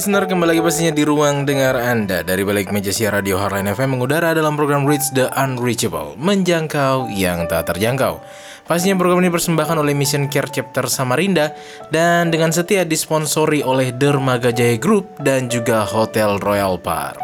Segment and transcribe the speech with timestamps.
[0.00, 2.24] listener Kembali lagi pastinya di ruang dengar Anda.
[2.24, 7.44] Dari balik meja siar radio Hotline FM Mengudara dalam program Reach the Unreachable Menjangkau yang
[7.52, 8.16] tak terjangkau.
[8.64, 11.52] Pastinya program ini dipersembahkan oleh Mission Care Chapter Samarinda
[11.92, 17.20] Dan dengan setia disponsori oleh Dermaga Jaya Group Dan juga Hotel Royal Park.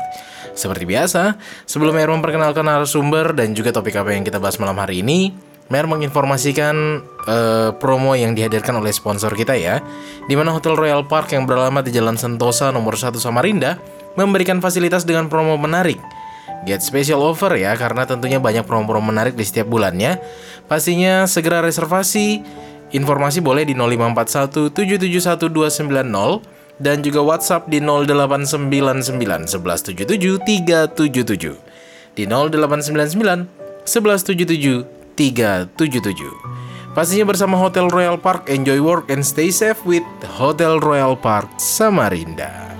[0.53, 5.01] Seperti biasa, sebelum Mer memperkenalkan narasumber dan juga topik apa yang kita bahas malam hari
[5.01, 5.33] ini
[5.67, 9.83] Mer menginformasikan eh, promo yang dihadirkan oleh sponsor kita ya.
[10.31, 13.79] Di mana Hotel Royal Park yang beralamat di Jalan Sentosa nomor 1 Samarinda
[14.15, 15.99] memberikan fasilitas dengan promo menarik.
[16.67, 20.19] Get special offer ya karena tentunya banyak promo-promo menarik di setiap bulannya.
[20.67, 22.43] Pastinya segera reservasi.
[22.95, 29.11] Informasi boleh di 0541 771 290 dan juga WhatsApp di 0899
[29.51, 30.07] 1177
[30.95, 36.95] 377 di 0899 1177 377.
[36.97, 42.73] Pastinya bersama Hotel Royal Park, enjoy work and stay safe with Hotel Royal Park Samarinda.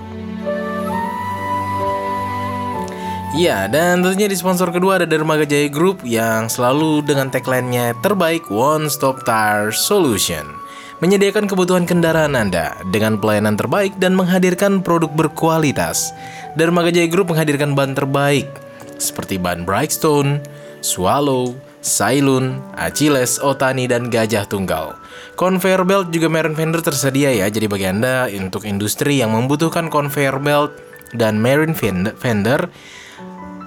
[3.37, 8.49] Ya, dan tentunya di sponsor kedua ada Dermaga Jaya Group yang selalu dengan tagline-nya terbaik
[8.49, 10.57] One Stop Tire Solution.
[10.97, 16.09] Menyediakan kebutuhan kendaraan Anda dengan pelayanan terbaik dan menghadirkan produk berkualitas.
[16.57, 18.49] Dermaga Jaya Group menghadirkan ban terbaik
[18.97, 20.41] seperti ban Brightstone,
[20.81, 24.97] Swallow, Sailun, Achilles, Otani, dan Gajah Tunggal.
[25.37, 30.41] Conveyor belt juga Marine Fender tersedia ya, jadi bagi Anda untuk industri yang membutuhkan conveyor
[30.41, 30.73] belt
[31.13, 32.67] dan Marine Fender, Fender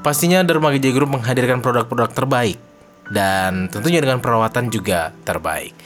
[0.03, 2.59] pastinya Dermaga Jaya Group menghadirkan produk-produk terbaik
[3.12, 5.77] dan tentunya dengan perawatan juga terbaik.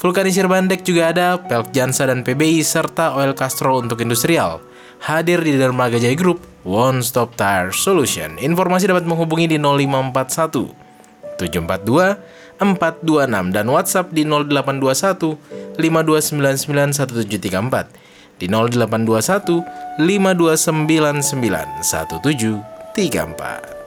[0.00, 4.64] Vulkanisir Bandek juga ada, Pelk Jansa dan PBI serta Oil Castro untuk industrial.
[5.00, 8.36] Hadir di Dermaga Jaya Group, One Stop Tire Solution.
[8.40, 10.89] Informasi dapat menghubungi di 0541
[11.40, 23.80] 742 426 dan WhatsApp di 0821 5299 1734 di 0821 5299 1734.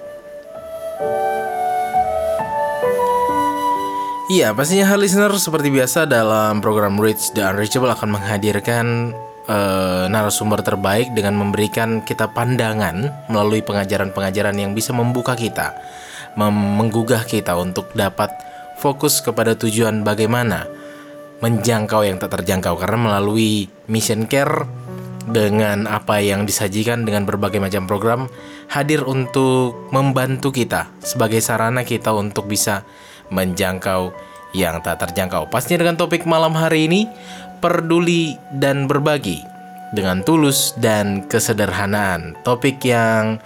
[4.34, 9.14] Iya, pastinya hal listener seperti biasa dalam program Reach the Unreachable akan menghadirkan
[9.46, 15.78] eh, narasumber terbaik dengan memberikan kita pandangan melalui pengajaran-pengajaran yang bisa membuka kita,
[16.38, 18.34] menggugah kita untuk dapat
[18.82, 20.66] fokus kepada tujuan bagaimana
[21.44, 24.66] menjangkau yang tak terjangkau karena melalui mission care
[25.28, 28.22] dengan apa yang disajikan dengan berbagai macam program
[28.68, 32.84] hadir untuk membantu kita sebagai sarana kita untuk bisa
[33.32, 34.12] menjangkau
[34.54, 35.48] yang tak terjangkau.
[35.48, 37.02] Pastinya dengan topik malam hari ini
[37.64, 39.40] peduli dan berbagi
[39.96, 42.36] dengan tulus dan kesederhanaan.
[42.44, 43.40] Topik yang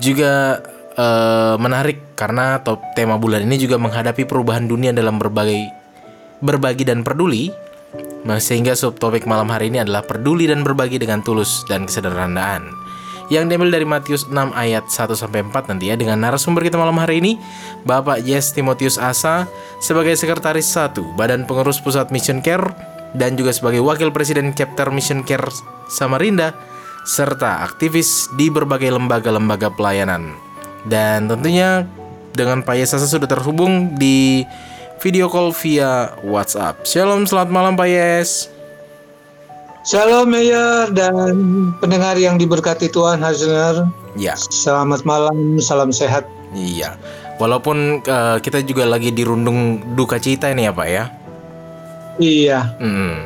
[0.00, 0.64] juga
[0.96, 5.82] eh, menarik karena top tema bulan ini juga menghadapi perubahan dunia dalam berbagai
[6.42, 7.52] berbagi dan peduli.
[8.22, 12.70] Nah, Sehingga subtopik malam hari ini adalah peduli dan berbagi dengan tulus dan kesederhanaan.
[13.32, 17.00] Yang diambil dari Matius 6 ayat 1 sampai 4 nanti ya dengan narasumber kita malam
[17.00, 17.40] hari ini
[17.88, 19.48] Bapak Yes Timotius Asa
[19.80, 22.76] sebagai sekretaris 1 Badan Pengurus Pusat Mission Care
[23.16, 25.48] dan juga sebagai wakil presiden chapter Mission Care
[25.88, 26.52] Samarinda
[27.08, 30.51] serta aktivis di berbagai lembaga-lembaga pelayanan.
[30.82, 31.86] Dan tentunya
[32.34, 34.42] dengan Pak Yes Asa sudah terhubung di
[34.98, 36.82] video call via WhatsApp.
[36.82, 38.50] Shalom, selamat malam Pak Yes.
[39.82, 41.34] Shalom Mayor dan
[41.82, 43.90] pendengar yang diberkati Tuhan Hazener.
[44.14, 46.22] Ya, Selamat malam, salam sehat.
[46.54, 46.94] iya.
[47.40, 51.04] Walaupun eh, kita juga lagi dirundung duka cita ini ya Pak ya.
[52.22, 53.16] Iya, Mm.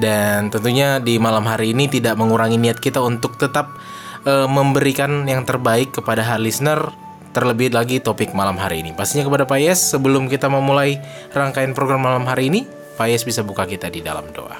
[0.00, 3.70] Dan tentunya di malam hari ini tidak mengurangi niat kita untuk tetap
[4.24, 6.90] eh, memberikan yang terbaik kepada hal listener
[7.30, 8.90] terlebih lagi topik malam hari ini.
[8.90, 10.98] Pastinya kepada Pak Yes sebelum kita memulai
[11.30, 12.66] rangkaian program malam hari ini,
[12.98, 14.58] Pak Yes bisa buka kita di dalam doa.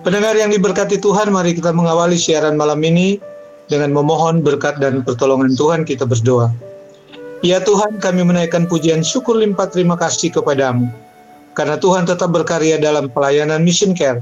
[0.00, 3.20] pendengar yang diberkati Tuhan, mari kita mengawali siaran malam ini
[3.68, 6.48] dengan memohon berkat dan pertolongan Tuhan kita berdoa.
[7.40, 10.88] Ya Tuhan, kami menaikkan pujian syukur limpah terima kasih kepadamu.
[11.56, 14.20] Karena Tuhan tetap berkarya dalam pelayanan mission care.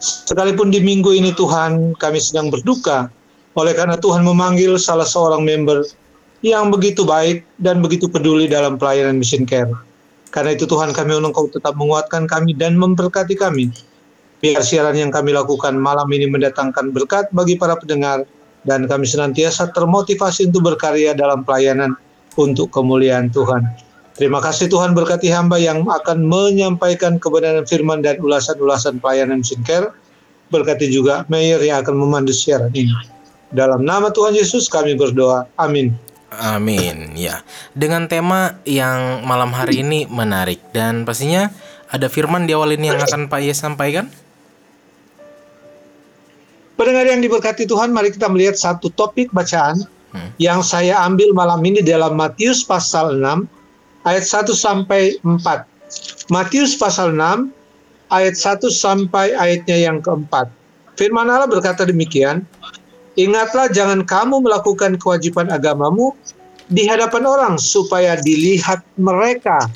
[0.00, 3.12] Sekalipun di minggu ini Tuhan, kami sedang berduka
[3.52, 5.84] oleh karena Tuhan memanggil salah seorang member
[6.40, 9.68] yang begitu baik dan begitu peduli dalam pelayanan mission care.
[10.32, 13.68] Karena itu Tuhan kami Engkau tetap menguatkan kami dan memberkati kami.
[14.40, 18.24] Biar siaran yang kami lakukan malam ini mendatangkan berkat bagi para pendengar
[18.64, 21.92] dan kami senantiasa termotivasi untuk berkarya dalam pelayanan
[22.40, 23.89] untuk kemuliaan Tuhan.
[24.20, 29.96] Terima kasih Tuhan berkati hamba yang akan menyampaikan kebenaran firman dan ulasan-ulasan pelayanan mission care.
[30.52, 32.92] Berkati juga Mayor yang akan memandu siaran ini.
[33.48, 35.48] Dalam nama Tuhan Yesus kami berdoa.
[35.56, 35.96] Amin.
[36.36, 37.16] Amin.
[37.16, 37.40] Ya.
[37.72, 41.48] Dengan tema yang malam hari ini menarik dan pastinya
[41.88, 44.12] ada firman di awal ini yang akan Pak Yes sampaikan.
[46.76, 49.80] Pendengar yang diberkati Tuhan, mari kita melihat satu topik bacaan
[50.10, 50.34] Hmm.
[50.42, 53.46] yang saya ambil malam ini dalam Matius pasal 6
[54.06, 56.30] ayat 1 sampai 4.
[56.30, 57.50] Matius pasal 6
[58.14, 60.48] ayat 1 sampai ayatnya yang keempat.
[60.94, 62.44] Firman Allah berkata demikian,
[63.18, 66.14] Ingatlah jangan kamu melakukan kewajiban agamamu
[66.70, 69.66] di hadapan orang supaya dilihat mereka.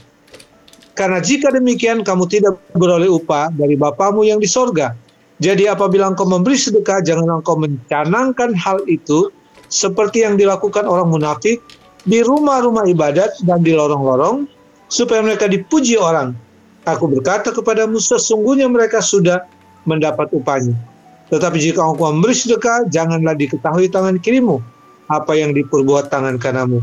[0.94, 4.94] Karena jika demikian kamu tidak beroleh upah dari Bapamu yang di sorga.
[5.43, 9.27] Jadi apabila engkau memberi sedekah, jangan engkau mencanangkan hal itu
[9.67, 11.59] seperti yang dilakukan orang munafik
[12.05, 14.49] di rumah-rumah ibadat dan di lorong-lorong,
[14.89, 16.37] supaya mereka dipuji orang.
[16.85, 19.49] Aku berkata kepadamu, sesungguhnya mereka sudah
[19.89, 20.77] mendapat upahnya.
[21.33, 24.61] Tetapi jika engkau memberi sedekah, janganlah diketahui tangan kirimu
[25.09, 26.81] apa yang diperbuat tangan kananmu.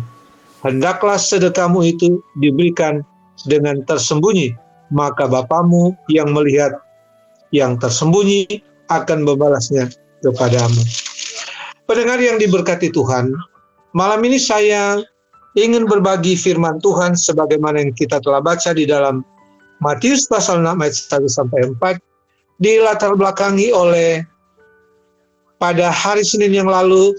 [0.66, 3.02] Hendaklah sedekahmu itu diberikan
[3.50, 4.54] dengan tersembunyi,
[4.94, 6.82] maka Bapamu yang melihat
[7.50, 9.90] yang tersembunyi akan membalasnya
[10.22, 10.82] kepadamu.
[11.90, 13.34] Pendengar yang diberkati Tuhan,
[13.98, 15.02] malam ini saya
[15.60, 19.26] ingin berbagi firman Tuhan sebagaimana yang kita telah baca di dalam
[19.82, 24.22] Matius pasal 6 ayat 1 sampai 4 dilatar belakangi oleh
[25.58, 27.14] pada hari Senin yang lalu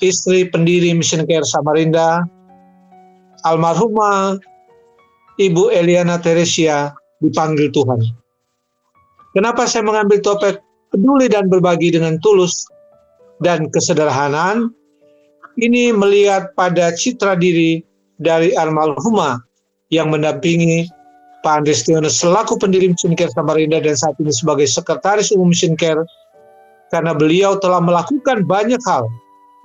[0.00, 2.24] istri pendiri Mission Care Samarinda
[3.44, 4.40] almarhumah
[5.36, 8.00] Ibu Eliana Teresia dipanggil Tuhan.
[9.36, 12.64] Kenapa saya mengambil topik peduli dan berbagi dengan tulus
[13.44, 14.72] dan kesederhanaan?
[15.56, 17.80] Ini melihat pada citra diri
[18.20, 19.40] dari almarhumah
[19.88, 20.84] yang mendampingi
[21.40, 25.78] Pak Andres Tiono selaku pendiri Mission Care Samarinda dan saat ini sebagai sekretaris umum Mission
[25.78, 26.04] Care
[26.90, 29.06] karena beliau telah melakukan banyak hal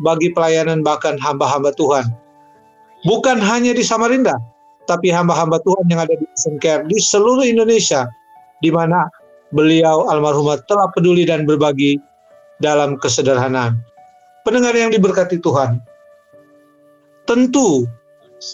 [0.05, 2.05] bagi pelayanan bahkan hamba-hamba Tuhan.
[3.03, 4.37] Bukan hanya di Samarinda,
[4.85, 8.05] tapi hamba-hamba Tuhan yang ada di Mission Care di seluruh Indonesia,
[8.61, 9.09] di mana
[9.51, 11.97] beliau almarhumah telah peduli dan berbagi
[12.61, 13.90] dalam kesederhanaan.
[14.41, 15.77] Pendengar yang diberkati Tuhan,
[17.29, 17.85] tentu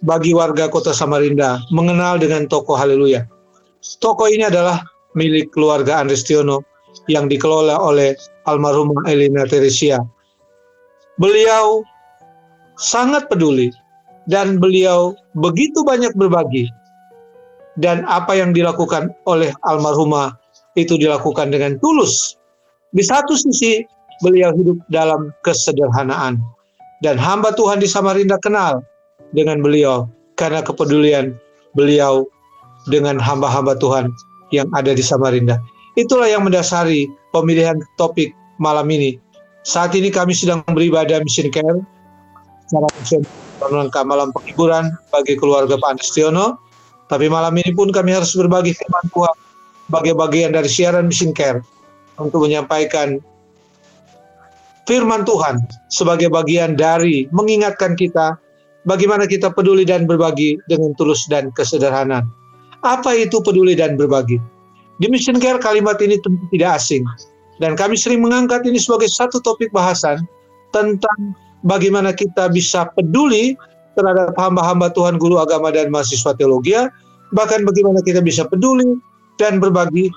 [0.04, 3.24] bagi warga kota Samarinda mengenal dengan toko Haleluya.
[4.04, 4.84] Toko ini adalah
[5.16, 6.60] milik keluarga Andres Tiono
[7.08, 8.20] yang dikelola oleh
[8.52, 10.04] almarhumah Elina Teresia.
[11.24, 11.88] Beliau
[12.76, 13.72] sangat peduli
[14.28, 16.68] dan beliau begitu banyak berbagi.
[17.78, 20.34] Dan apa yang dilakukan oleh almarhumah
[20.76, 22.36] itu dilakukan dengan tulus.
[22.92, 23.86] Di satu sisi
[24.22, 26.42] beliau hidup dalam kesederhanaan.
[27.06, 28.82] Dan hamba Tuhan di Samarinda kenal
[29.34, 31.38] dengan beliau karena kepedulian
[31.78, 32.26] beliau
[32.90, 34.10] dengan hamba-hamba Tuhan
[34.50, 35.62] yang ada di Samarinda.
[35.98, 39.18] Itulah yang mendasari pemilihan topik malam ini.
[39.68, 41.82] Saat ini kami sedang beribadah mission care
[42.66, 42.88] secara
[43.68, 46.62] rangka malam penghiburan bagi keluarga Pak Andestiono.
[47.08, 49.36] Tapi malam ini pun kami harus berbagi firman Tuhan
[49.88, 51.64] sebagai bagian dari siaran mission care
[52.20, 53.24] untuk menyampaikan
[54.88, 58.40] firman Tuhan sebagai bagian dari mengingatkan kita
[58.88, 62.26] bagaimana kita peduli dan berbagi dengan tulus dan kesederhanaan.
[62.88, 64.40] Apa itu peduli dan berbagi?
[64.98, 67.04] Di Mission Care kalimat ini tentu tidak asing.
[67.62, 70.24] Dan kami sering mengangkat ini sebagai satu topik bahasan
[70.72, 73.58] tentang bagaimana kita bisa peduli
[73.98, 76.78] terhadap hamba-hamba Tuhan, guru agama dan mahasiswa teologi,
[77.34, 79.02] bahkan bagaimana kita bisa peduli
[79.42, 80.14] dan berbagi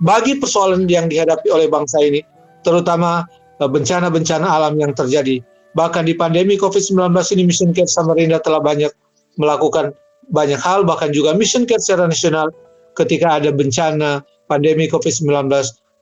[0.00, 2.24] bagi persoalan yang dihadapi oleh bangsa ini,
[2.64, 3.28] terutama
[3.66, 5.42] bencana-bencana alam yang terjadi.
[5.72, 8.92] Bahkan di pandemi COVID-19 ini Mission Care Samarinda telah banyak
[9.40, 9.96] melakukan
[10.30, 12.52] banyak hal, bahkan juga Mission Care secara nasional
[12.94, 14.20] ketika ada bencana
[14.52, 15.48] pandemi COVID-19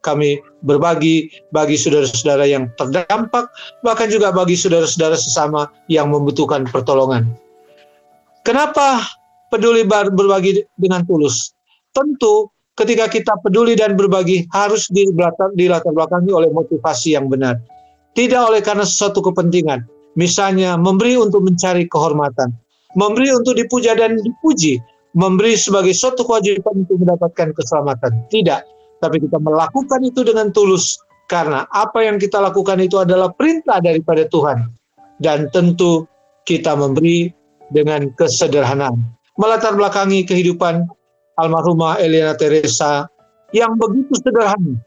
[0.03, 3.47] kami berbagi bagi saudara-saudara yang terdampak,
[3.85, 7.31] bahkan juga bagi saudara-saudara sesama yang membutuhkan pertolongan.
[8.43, 9.05] Kenapa
[9.53, 11.55] peduli berbagi dengan tulus?
[11.95, 17.59] Tentu ketika kita peduli dan berbagi harus dilatar, belakangi oleh motivasi yang benar.
[18.11, 19.87] Tidak oleh karena sesuatu kepentingan.
[20.19, 22.51] Misalnya memberi untuk mencari kehormatan,
[22.99, 24.75] memberi untuk dipuja dan dipuji,
[25.15, 28.27] memberi sebagai suatu kewajiban untuk mendapatkan keselamatan.
[28.27, 28.61] Tidak,
[28.99, 30.99] tapi kita melakukan itu dengan tulus
[31.31, 34.67] karena apa yang kita lakukan itu adalah perintah daripada Tuhan.
[35.21, 36.03] Dan tentu
[36.43, 37.31] kita memberi
[37.71, 38.99] dengan kesederhanaan.
[39.39, 40.89] Melatar belakangi kehidupan
[41.39, 43.07] almarhumah Elena Teresa
[43.51, 44.79] yang begitu sederhana.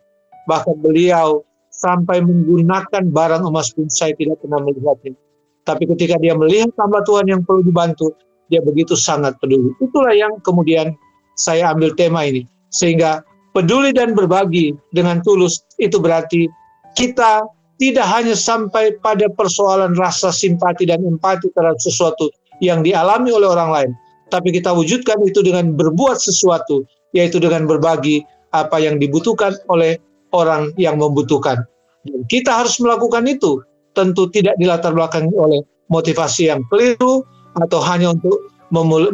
[0.44, 5.16] Bahkan beliau sampai menggunakan barang emas pun saya tidak pernah melihatnya.
[5.64, 8.12] Tapi ketika dia melihat hamba Tuhan yang perlu dibantu,
[8.52, 9.72] dia begitu sangat peduli.
[9.80, 10.92] Itulah yang kemudian
[11.40, 12.44] saya ambil tema ini.
[12.68, 13.24] Sehingga
[13.56, 16.46] peduli dan berbagi dengan tulus itu berarti
[16.92, 17.48] kita
[17.80, 22.30] tidak hanya sampai pada persoalan rasa simpati dan empati terhadap sesuatu
[22.62, 23.90] yang dialami oleh orang lain,
[24.34, 26.82] tapi kita wujudkan itu dengan berbuat sesuatu,
[27.14, 30.02] yaitu dengan berbagi apa yang dibutuhkan oleh
[30.34, 31.62] orang yang membutuhkan.
[32.02, 33.62] Dan kita harus melakukan itu,
[33.94, 37.22] tentu tidak dilatar belakangi oleh motivasi yang keliru
[37.62, 38.50] atau hanya untuk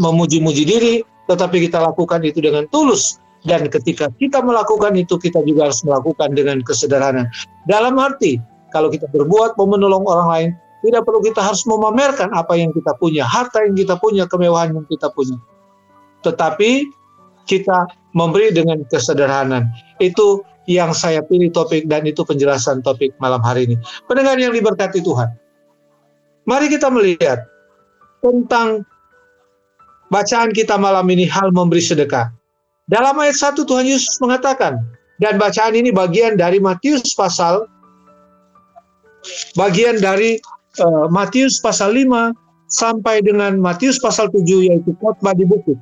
[0.01, 0.95] memuji-muji diri,
[1.29, 3.21] tetapi kita lakukan itu dengan tulus.
[3.45, 7.29] Dan ketika kita melakukan itu, kita juga harus melakukan dengan kesederhanaan.
[7.69, 8.41] Dalam arti,
[8.73, 10.51] kalau kita berbuat mau menolong orang lain,
[10.81, 14.87] tidak perlu kita harus memamerkan apa yang kita punya, harta yang kita punya, kemewahan yang
[14.89, 15.37] kita punya.
[16.25, 16.89] Tetapi
[17.45, 19.69] kita memberi dengan kesederhanaan.
[20.01, 23.77] Itu yang saya pilih topik dan itu penjelasan topik malam hari ini.
[24.07, 25.29] Pendengar yang diberkati Tuhan.
[26.47, 27.45] Mari kita melihat
[28.25, 28.85] tentang
[30.09, 32.33] bacaan kita malam ini hal memberi sedekah.
[32.91, 34.83] Dalam ayat 1 Tuhan Yesus mengatakan,
[35.21, 37.69] dan bacaan ini bagian dari Matius pasal
[39.55, 40.41] bagian dari
[40.79, 42.31] uh, Matius pasal 5
[42.71, 45.75] sampai dengan Matius pasal 7 yaitu khotbah di bukit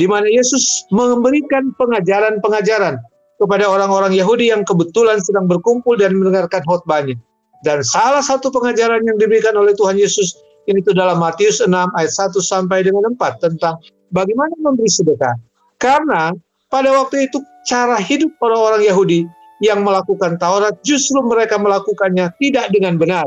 [0.00, 2.96] di mana Yesus memberikan pengajaran-pengajaran
[3.36, 7.18] kepada orang-orang Yahudi yang kebetulan sedang berkumpul dan mendengarkan khotbahnya.
[7.62, 10.34] Dan salah satu pengajaran yang diberikan oleh Tuhan Yesus
[10.70, 13.78] ini itu dalam Matius 6 ayat 1 sampai dengan 4 tentang
[14.14, 15.34] bagaimana memberi sedekah.
[15.78, 16.30] Karena
[16.70, 19.26] pada waktu itu cara hidup orang-orang Yahudi
[19.62, 23.26] yang melakukan Taurat justru mereka melakukannya tidak dengan benar.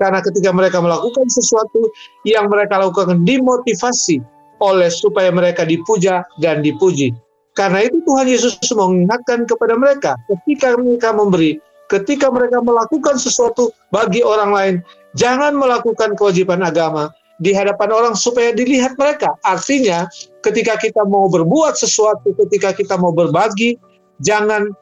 [0.00, 1.92] Karena ketika mereka melakukan sesuatu
[2.24, 4.22] yang mereka lakukan dimotivasi
[4.62, 7.10] oleh supaya mereka dipuja dan dipuji.
[7.52, 11.60] Karena itu Tuhan Yesus mengingatkan kepada mereka ketika mereka memberi,
[11.92, 14.74] ketika mereka melakukan sesuatu bagi orang lain,
[15.18, 19.36] jangan melakukan kewajiban agama di hadapan orang supaya dilihat mereka.
[19.44, 20.08] Artinya,
[20.40, 23.76] ketika kita mau berbuat sesuatu, ketika kita mau berbagi,
[24.24, 24.72] jangan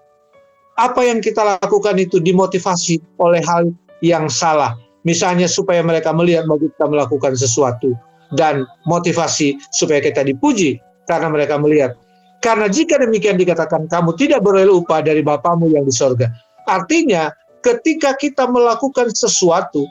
[0.79, 3.73] apa yang kita lakukan itu dimotivasi oleh hal
[4.05, 4.79] yang salah.
[5.03, 7.97] Misalnya supaya mereka melihat bahwa kita melakukan sesuatu
[8.37, 10.77] dan motivasi supaya kita dipuji
[11.09, 11.97] karena mereka melihat.
[12.41, 16.29] Karena jika demikian dikatakan kamu tidak beroleh upah dari Bapamu yang di sorga.
[16.69, 19.85] Artinya ketika kita melakukan sesuatu,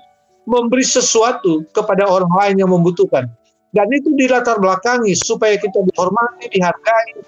[0.49, 3.29] memberi sesuatu kepada orang lain yang membutuhkan.
[3.69, 7.21] Dan itu dilatar belakangi supaya kita dihormati, dihargai,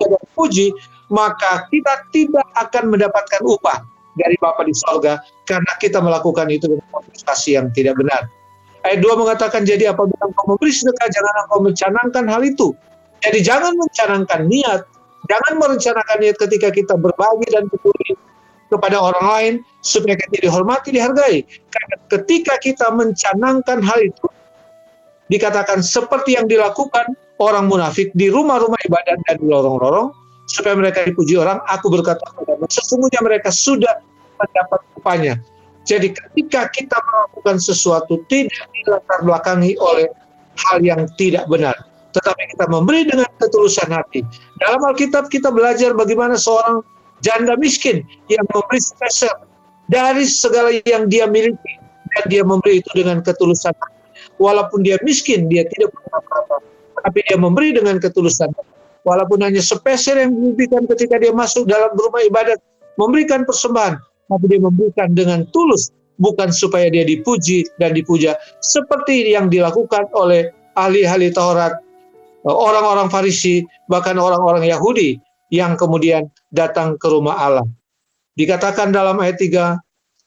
[0.00, 0.72] kita dipuji,
[1.12, 6.88] maka kita tidak akan mendapatkan upah dari Bapa di sorga karena kita melakukan itu dengan
[6.92, 8.28] motivasi yang tidak benar.
[8.82, 12.74] Ayat 2 mengatakan, jadi apabila engkau memberi sedekah, jangan engkau mencanangkan hal itu.
[13.22, 14.82] Jadi jangan mencanangkan niat,
[15.30, 18.18] jangan merencanakan niat ketika kita berbagi dan peduli
[18.66, 19.54] kepada orang lain
[19.86, 21.46] supaya kita dihormati, dihargai.
[21.46, 24.26] Karena ketika kita mencanangkan hal itu,
[25.30, 30.10] dikatakan seperti yang dilakukan orang munafik di rumah-rumah ibadat dan di lorong-lorong,
[30.52, 34.04] supaya mereka dipuji orang, aku berkata kepada sesungguhnya mereka sudah
[34.36, 35.34] mendapat upahnya.
[35.88, 40.06] Jadi ketika kita melakukan sesuatu tidak dilatar belakangi oleh
[40.68, 41.74] hal yang tidak benar,
[42.12, 44.22] tetapi kita memberi dengan ketulusan hati.
[44.60, 46.84] Dalam Alkitab kita belajar bagaimana seorang
[47.24, 49.48] janda miskin yang memberi spesial
[49.90, 51.74] dari segala yang dia miliki
[52.14, 54.00] dan dia memberi itu dengan ketulusan hati.
[54.38, 56.56] Walaupun dia miskin, dia tidak punya apa-apa,
[57.08, 58.71] tapi dia memberi dengan ketulusan hati
[59.06, 62.58] walaupun hanya sepeser yang diberikan ketika dia masuk dalam rumah ibadat,
[62.98, 63.98] memberikan persembahan,
[64.30, 70.50] tapi dia memberikan dengan tulus, bukan supaya dia dipuji dan dipuja, seperti yang dilakukan oleh
[70.78, 71.76] ahli-ahli Taurat,
[72.46, 75.18] orang-orang Farisi, bahkan orang-orang Yahudi
[75.52, 77.66] yang kemudian datang ke rumah Allah.
[78.38, 79.76] Dikatakan dalam ayat 3,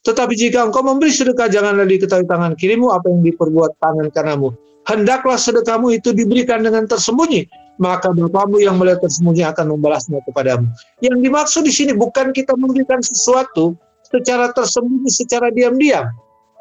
[0.06, 4.54] tetapi jika engkau memberi sedekah, janganlah diketahui tangan kirimu apa yang diperbuat tangan kananmu.
[4.86, 7.50] Hendaklah sedekahmu itu diberikan dengan tersembunyi,
[7.82, 10.70] maka Bapamu yang melihat tersembunyi akan membalasnya kepadamu.
[11.02, 13.74] Yang dimaksud di sini bukan kita memberikan sesuatu
[14.06, 16.06] secara tersembunyi, secara diam-diam.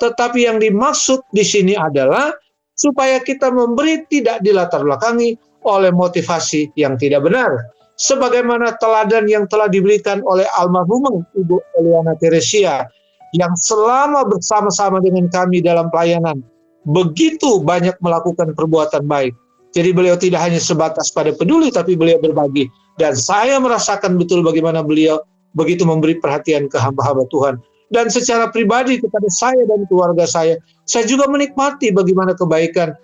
[0.02, 2.34] Tetapi yang dimaksud di sini adalah
[2.76, 7.72] supaya kita memberi tidak dilatar belakangi oleh motivasi yang tidak benar.
[7.96, 12.84] Sebagaimana teladan yang telah diberikan oleh almarhumah Ibu Eliana Teresia
[13.32, 16.44] yang selama bersama-sama dengan kami dalam pelayanan
[16.86, 19.34] begitu banyak melakukan perbuatan baik
[19.76, 22.72] jadi beliau tidak hanya sebatas pada peduli, tapi beliau berbagi.
[22.96, 25.20] Dan saya merasakan betul bagaimana beliau
[25.52, 27.60] begitu memberi perhatian ke hamba-hamba Tuhan.
[27.94, 30.58] dan secara pribadi kepada saya dan keluarga saya.
[30.90, 32.98] Saya juga menikmati bagaimana kebaikan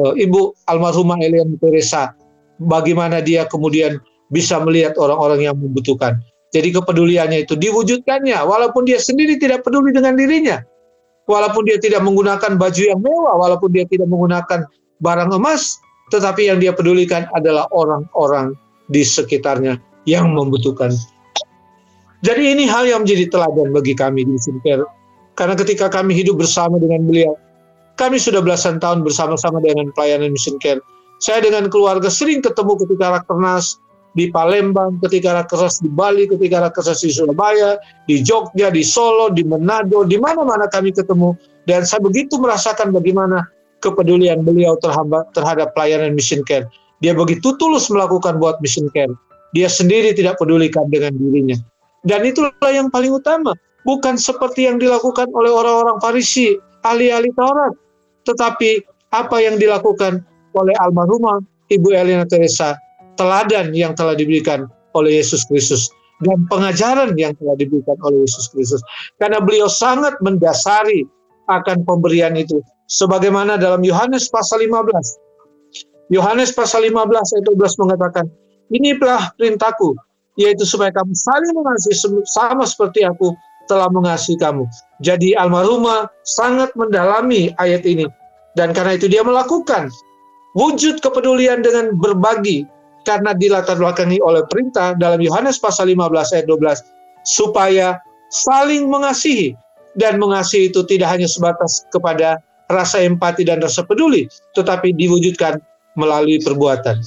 [0.00, 2.16] eh, Ibu almarhumah Elian Teresa,
[2.56, 4.00] bagaimana dia kemudian
[4.32, 6.24] bisa melihat orang-orang yang membutuhkan.
[6.56, 10.64] Jadi kepeduliannya itu diwujudkannya, walaupun dia sendiri tidak peduli dengan dirinya,
[11.26, 14.68] walaupun dia tidak menggunakan baju yang mewah, walaupun dia tidak menggunakan
[15.00, 15.80] barang emas,
[16.12, 18.52] tetapi yang dia pedulikan adalah orang-orang
[18.92, 20.92] di sekitarnya yang membutuhkan.
[22.24, 24.84] Jadi ini hal yang menjadi teladan bagi kami di Care.
[25.36, 27.36] Karena ketika kami hidup bersama dengan beliau,
[28.00, 30.80] kami sudah belasan tahun bersama-sama dengan pelayanan Mission Care.
[31.20, 33.76] Saya dengan keluarga sering ketemu ketika rakernas
[34.14, 39.42] di Palembang, ketika rakernas di Bali, ketika rakernas di Surabaya, di Jogja, di Solo, di
[39.42, 41.34] Manado, di mana-mana kami ketemu.
[41.66, 43.42] Dan saya begitu merasakan bagaimana
[43.82, 46.70] kepedulian beliau terhadap, terhadap pelayanan Mission Care.
[47.02, 49.10] Dia begitu tulus melakukan buat Mission Care.
[49.52, 51.58] Dia sendiri tidak pedulikan dengan dirinya.
[52.06, 53.52] Dan itulah yang paling utama.
[53.84, 56.56] Bukan seperti yang dilakukan oleh orang-orang Farisi,
[56.86, 57.74] ahli-ahli Taurat.
[58.24, 58.80] Tetapi
[59.12, 60.24] apa yang dilakukan
[60.56, 62.76] oleh almarhumah Ibu Elena Teresa,
[63.14, 65.90] teladan yang telah diberikan oleh Yesus Kristus
[66.22, 68.80] dan pengajaran yang telah diberikan oleh Yesus Kristus.
[69.18, 71.04] Karena beliau sangat mendasari
[71.50, 72.62] akan pemberian itu.
[72.86, 76.12] Sebagaimana dalam Yohanes pasal 15.
[76.12, 78.24] Yohanes pasal 15 ayat 12 mengatakan,
[78.72, 79.96] Inilah perintahku,
[80.40, 81.96] yaitu supaya kamu saling mengasihi
[82.28, 83.32] sama seperti aku
[83.68, 84.68] telah mengasihi kamu.
[85.00, 88.04] Jadi almarhumah sangat mendalami ayat ini.
[88.54, 89.90] Dan karena itu dia melakukan
[90.54, 92.62] wujud kepedulian dengan berbagi
[93.04, 96.82] karena dilatar belakangi oleh perintah dalam Yohanes pasal 15 ayat 12
[97.24, 98.00] supaya
[98.32, 99.54] saling mengasihi
[99.94, 104.26] dan mengasihi itu tidak hanya sebatas kepada rasa empati dan rasa peduli
[104.56, 105.60] tetapi diwujudkan
[105.94, 106.98] melalui perbuatan.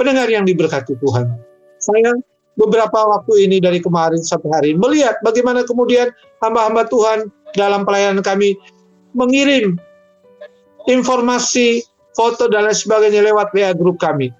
[0.00, 1.30] Pendengar yang diberkati Tuhan.
[1.78, 2.10] Saya
[2.58, 6.10] beberapa waktu ini dari kemarin sampai hari melihat bagaimana kemudian
[6.42, 8.56] hamba-hamba Tuhan dalam pelayanan kami
[9.14, 9.78] mengirim
[10.90, 11.84] informasi,
[12.18, 14.32] foto dan lain sebagainya lewat WA grup kami.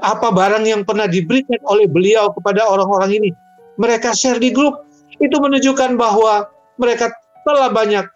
[0.00, 3.30] Apa barang yang pernah diberikan oleh beliau kepada orang-orang ini?
[3.76, 4.88] Mereka share di grup.
[5.20, 6.48] Itu menunjukkan bahwa
[6.80, 7.12] mereka
[7.44, 8.08] telah banyak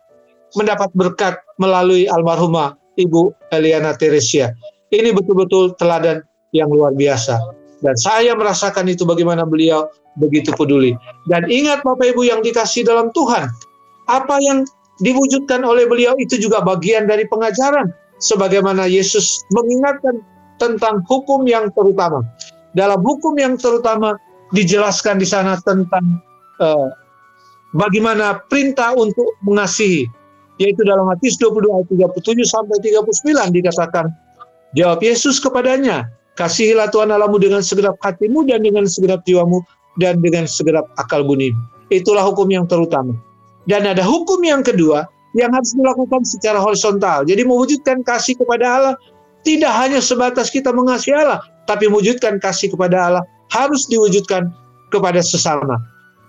[0.57, 4.55] mendapat berkat melalui almarhumah Ibu Eliana Teresia.
[4.89, 7.37] Ini betul-betul teladan yang luar biasa.
[7.85, 10.97] Dan saya merasakan itu bagaimana beliau begitu peduli.
[11.29, 13.51] Dan ingat Bapak Ibu yang dikasih dalam Tuhan,
[14.09, 14.65] apa yang
[15.03, 17.91] diwujudkan oleh beliau itu juga bagian dari pengajaran.
[18.23, 20.23] Sebagaimana Yesus mengingatkan
[20.65, 22.25] tentang hukum yang terutama.
[22.73, 24.17] Dalam hukum yang terutama
[24.57, 26.19] dijelaskan di sana tentang
[26.59, 26.89] uh,
[27.77, 30.09] bagaimana perintah untuk mengasihi.
[30.63, 34.07] Yaitu dalam Matius 22 ayat 37 sampai 39 dikatakan,
[34.79, 39.63] jawab Yesus kepadanya, Kasihilah Tuhan Allahmu dengan segenap hatimu dan dengan segenap jiwamu
[40.03, 41.55] dan dengan segenap akal buni.
[41.95, 43.15] Itulah hukum yang terutama.
[43.71, 45.07] Dan ada hukum yang kedua
[45.39, 47.23] yang harus dilakukan secara horizontal.
[47.23, 48.95] Jadi mewujudkan kasih kepada Allah
[49.45, 54.49] tidak hanya sebatas kita mengasihi Allah, tapi mewujudkan kasih kepada Allah harus diwujudkan
[54.89, 55.79] kepada sesama.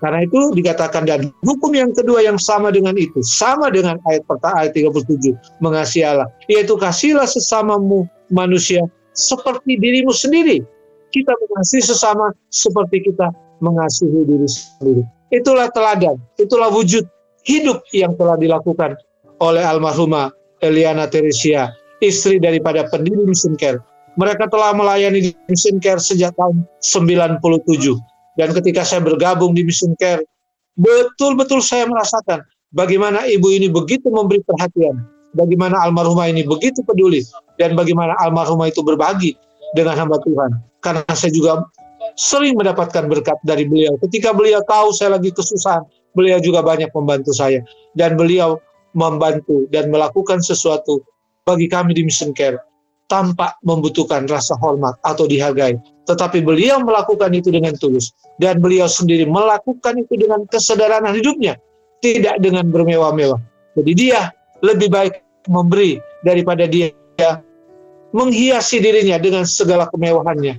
[0.03, 4.67] Karena itu dikatakan dan hukum yang kedua yang sama dengan itu, sama dengan ayat pertama
[4.67, 8.83] ayat 37, mengasihi Allah, yaitu kasihlah sesamamu manusia
[9.15, 10.61] seperti dirimu sendiri.
[11.09, 13.31] Kita mengasihi sesama seperti kita
[13.63, 15.03] mengasihi diri sendiri.
[15.31, 17.07] Itulah teladan, itulah wujud
[17.47, 18.99] hidup yang telah dilakukan
[19.39, 21.71] oleh almarhumah Eliana Teresia,
[22.03, 23.79] istri daripada pendiri Mission Care.
[24.15, 27.43] Mereka telah melayani di Mission Care sejak tahun 97.
[28.35, 30.23] Dan ketika saya bergabung di Mission Care,
[30.79, 32.43] betul-betul saya merasakan
[32.75, 35.03] bagaimana ibu ini begitu memberi perhatian,
[35.35, 37.23] bagaimana almarhumah ini begitu peduli,
[37.59, 39.35] dan bagaimana almarhumah itu berbagi
[39.75, 40.51] dengan hamba Tuhan.
[40.83, 41.63] Karena saya juga
[42.15, 43.99] sering mendapatkan berkat dari beliau.
[44.03, 45.83] Ketika beliau tahu saya lagi kesusahan,
[46.15, 47.63] beliau juga banyak membantu saya.
[47.95, 48.59] Dan beliau
[48.95, 51.03] membantu dan melakukan sesuatu
[51.45, 52.57] bagi kami di Mission Care
[53.05, 55.77] tanpa membutuhkan rasa hormat atau dihargai.
[56.09, 58.09] Tetapi beliau melakukan itu dengan tulus.
[58.41, 61.53] Dan beliau sendiri melakukan itu dengan kesederhanaan hidupnya.
[62.01, 63.37] Tidak dengan bermewah-mewah.
[63.77, 64.33] Jadi dia
[64.65, 66.89] lebih baik memberi daripada dia
[68.09, 70.57] menghiasi dirinya dengan segala kemewahannya.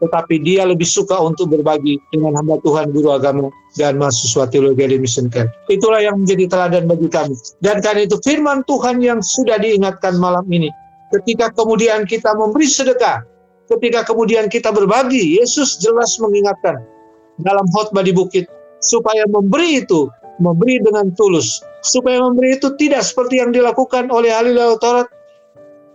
[0.00, 4.96] Tetapi dia lebih suka untuk berbagi dengan hamba Tuhan, guru agama, dan mahasiswa teologi di
[4.96, 5.52] Mission Care.
[5.68, 7.36] Itulah yang menjadi teladan bagi kami.
[7.60, 10.72] Dan karena itu firman Tuhan yang sudah diingatkan malam ini.
[11.12, 13.20] Ketika kemudian kita memberi sedekah,
[13.68, 16.80] ketika kemudian kita berbagi, Yesus jelas mengingatkan
[17.44, 18.48] dalam khotbah di bukit,
[18.80, 20.08] supaya memberi itu,
[20.40, 21.60] memberi dengan tulus.
[21.80, 24.52] Supaya memberi itu tidak seperti yang dilakukan oleh ahli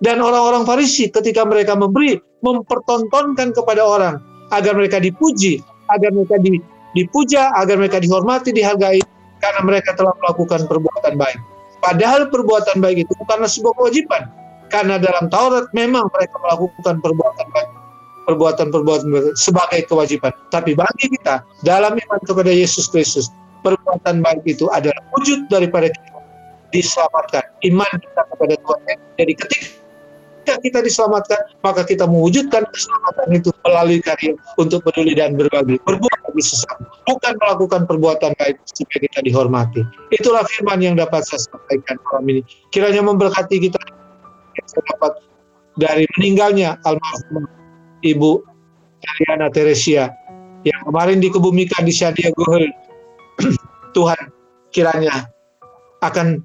[0.03, 4.15] dan orang-orang Farisi ketika mereka memberi mempertontonkan kepada orang
[4.51, 6.59] agar mereka dipuji, agar mereka di,
[6.93, 9.01] dipuja, agar mereka dihormati, dihargai
[9.39, 11.39] karena mereka telah melakukan perbuatan baik.
[11.79, 14.23] Padahal perbuatan baik itu bukanlah sebuah kewajiban.
[14.73, 17.69] Karena dalam Taurat memang mereka melakukan perbuatan baik.
[18.25, 20.33] Perbuatan-perbuatan sebagai kewajiban.
[20.49, 23.29] Tapi bagi kita, dalam iman kepada Yesus Kristus,
[23.61, 26.17] perbuatan baik itu adalah wujud daripada kita
[26.73, 27.45] diselamatkan.
[27.61, 28.97] Iman kita kepada Tuhan.
[29.21, 29.84] Jadi ketika
[30.61, 35.81] kita diselamatkan, maka kita mewujudkan keselamatan itu melalui karya untuk peduli dan berbagi.
[35.81, 36.85] Berbuat bagi sesama.
[37.09, 39.81] Bukan melakukan perbuatan baik supaya kita dihormati.
[40.13, 42.41] Itulah firman yang dapat saya sampaikan malam ini.
[42.69, 43.79] Kiranya memberkati kita
[44.55, 45.11] yang saya dapat
[45.81, 47.49] dari meninggalnya almarhum
[48.05, 48.31] Ibu
[49.05, 50.13] Ariana Teresia
[50.65, 52.69] yang kemarin dikebumikan di Shadia Gohel.
[53.95, 54.19] Tuhan
[54.75, 55.29] kiranya
[56.03, 56.43] akan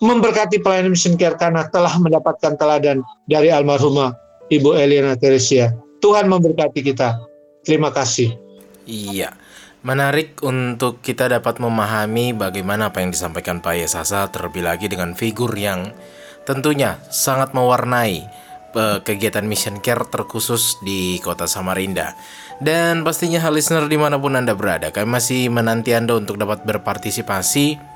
[0.00, 4.12] memberkati pelayanan mission care karena telah mendapatkan teladan dari almarhumah
[4.52, 5.72] Ibu Eliana Teresia.
[6.04, 7.18] Tuhan memberkati kita.
[7.64, 8.36] Terima kasih.
[8.86, 9.34] Iya,
[9.82, 15.50] menarik untuk kita dapat memahami bagaimana apa yang disampaikan Pak Yesasa terlebih lagi dengan figur
[15.58, 15.90] yang
[16.46, 18.22] tentunya sangat mewarnai
[18.76, 22.14] eh, kegiatan mission care terkhusus di kota Samarinda.
[22.62, 26.62] Dan pastinya hal listener di mana pun Anda berada, kami masih menanti Anda untuk dapat
[26.62, 27.95] berpartisipasi.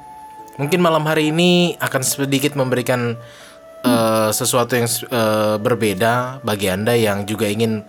[0.58, 3.14] Mungkin malam hari ini akan sedikit memberikan
[3.86, 7.84] eh, sesuatu yang eh, berbeda bagi Anda yang juga ingin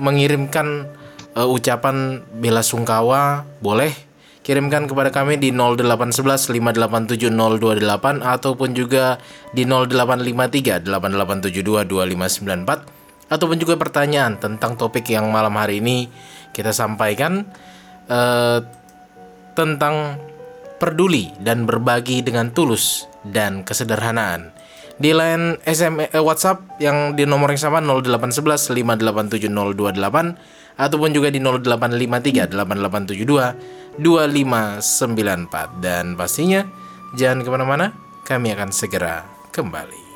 [0.00, 0.90] mengirimkan
[1.36, 9.20] eh, ucapan bela sungkawa, boleh kirimkan kepada kami di 0811 587 028 ataupun juga
[9.52, 16.10] di 0853 8872 2594 ataupun juga pertanyaan tentang topik yang malam hari ini
[16.50, 17.46] kita sampaikan
[18.08, 18.58] eh,
[19.54, 20.18] tentang
[20.80, 24.50] peduli dan berbagi dengan tulus dan kesederhanaan.
[25.00, 31.28] Di line SM eh, WhatsApp yang di nomor yang sama 0811 587 028 ataupun juga
[31.28, 36.64] di 0853 8872 2594 dan pastinya
[37.16, 37.92] jangan ke mana-mana
[38.24, 40.09] kami akan segera kembali.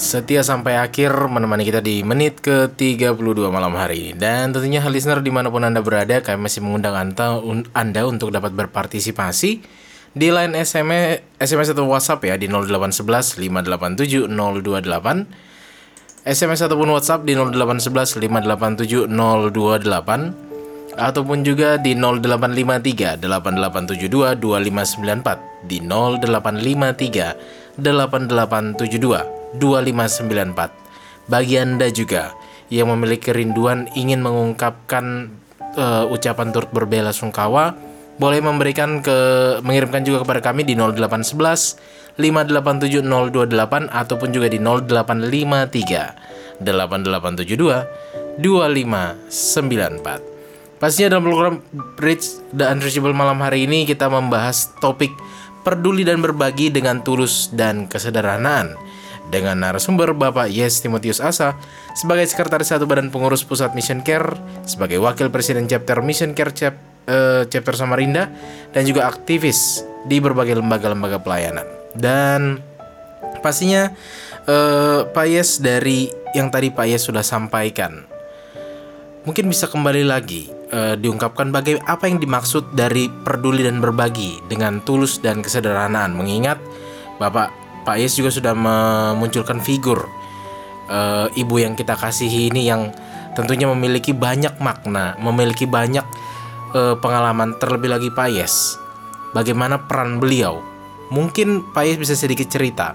[0.00, 3.20] Setia sampai akhir menemani kita di menit ke-32
[3.52, 4.16] malam hari ini.
[4.16, 8.32] Dan tentunya listener di mana pun Anda berada Kami masih mengundang anda, un- anda untuk
[8.32, 9.60] dapat berpartisipasi
[10.16, 17.36] di line SMS, SMS atau WhatsApp ya di 0811 587 028 SMS ataupun WhatsApp di
[17.36, 31.90] 0811 587 028 ataupun juga di 0853 8872 2594 di 0853 8872 2594 bagi Anda
[31.90, 32.34] juga
[32.70, 35.34] yang memiliki kerinduan ingin mengungkapkan
[35.74, 37.74] eh, ucapan turut berbela sungkawa
[38.20, 39.16] boleh memberikan ke
[39.64, 50.76] mengirimkan juga kepada kami di 0811 587 028 ataupun juga di 0853 8872 2594.
[50.80, 51.60] Pastinya dalam program
[51.96, 55.10] Bridge The Unreachable malam hari ini kita membahas topik
[55.60, 58.76] peduli dan berbagi dengan tulus dan kesederhanaan
[59.30, 61.54] dengan narasumber Bapak Yes Timotius Asa
[61.94, 64.34] sebagai Sekretaris Satu Badan Pengurus Pusat Mission Care,
[64.66, 66.74] sebagai Wakil Presiden Chapter Mission Care Chap,
[67.06, 68.28] eh, Chapter Samarinda,
[68.74, 71.64] dan juga aktivis di berbagai lembaga-lembaga pelayanan.
[71.94, 72.58] Dan
[73.40, 73.94] pastinya
[74.44, 78.04] eh, Pak Yes dari yang tadi Pak Yes sudah sampaikan,
[79.22, 84.82] mungkin bisa kembali lagi eh, diungkapkan bagai apa yang dimaksud dari peduli dan berbagi dengan
[84.82, 86.58] tulus dan kesederhanaan mengingat
[87.20, 87.59] Bapak
[87.90, 90.06] Pak Yes juga sudah memunculkan figur
[90.86, 92.94] eh, ibu yang kita kasihi ini yang
[93.34, 96.06] tentunya memiliki banyak makna, memiliki banyak
[96.70, 98.78] eh, pengalaman terlebih lagi Pak Yes.
[99.34, 100.62] Bagaimana peran beliau?
[101.10, 102.94] Mungkin Pak Yes bisa sedikit cerita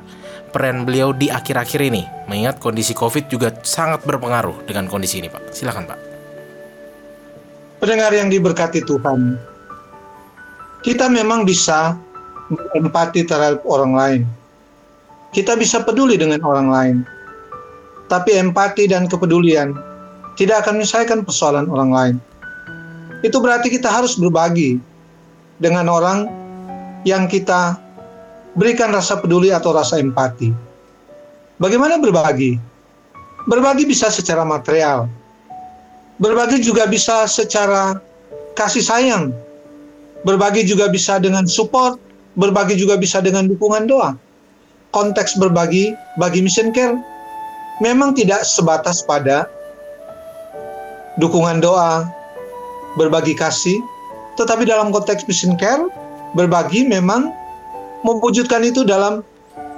[0.55, 5.51] peran beliau di akhir-akhir ini, mengingat kondisi COVID juga sangat berpengaruh dengan kondisi ini, Pak.
[5.51, 5.99] Silakan, Pak.
[7.83, 9.35] Pendengar yang diberkati Tuhan,
[10.79, 11.99] kita memang bisa
[12.71, 14.23] empati terhadap orang lain.
[15.35, 16.97] Kita bisa peduli dengan orang lain.
[18.07, 19.75] Tapi empati dan kepedulian
[20.39, 22.15] tidak akan menyelesaikan persoalan orang lain.
[23.19, 24.79] Itu berarti kita harus berbagi
[25.59, 26.31] dengan orang
[27.03, 27.75] yang kita
[28.55, 30.55] berikan rasa peduli atau rasa empati.
[31.59, 32.55] Bagaimana berbagi?
[33.51, 35.11] Berbagi bisa secara material.
[36.15, 37.99] Berbagi juga bisa secara
[38.55, 39.35] kasih sayang.
[40.23, 41.99] Berbagi juga bisa dengan support.
[42.39, 44.15] Berbagi juga bisa dengan dukungan doa.
[44.95, 46.95] Konteks berbagi bagi mission care
[47.83, 49.43] memang tidak sebatas pada
[51.19, 52.07] dukungan doa,
[52.99, 53.75] berbagi kasih,
[54.39, 55.83] tetapi dalam konteks mission care,
[56.35, 57.31] berbagi memang
[58.03, 59.23] mewujudkan itu dalam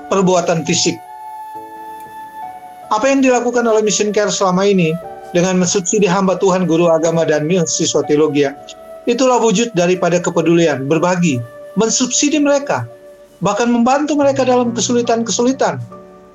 [0.10, 0.98] perbuatan fisik.
[2.94, 4.96] Apa yang dilakukan oleh mission care selama ini
[5.36, 8.48] dengan mensubsidi hamba Tuhan, guru agama, dan mahasiswa teologi,
[9.10, 11.44] itulah wujud daripada kepedulian, berbagi,
[11.76, 12.88] mensubsidi mereka,
[13.42, 15.78] bahkan membantu mereka dalam kesulitan-kesulitan.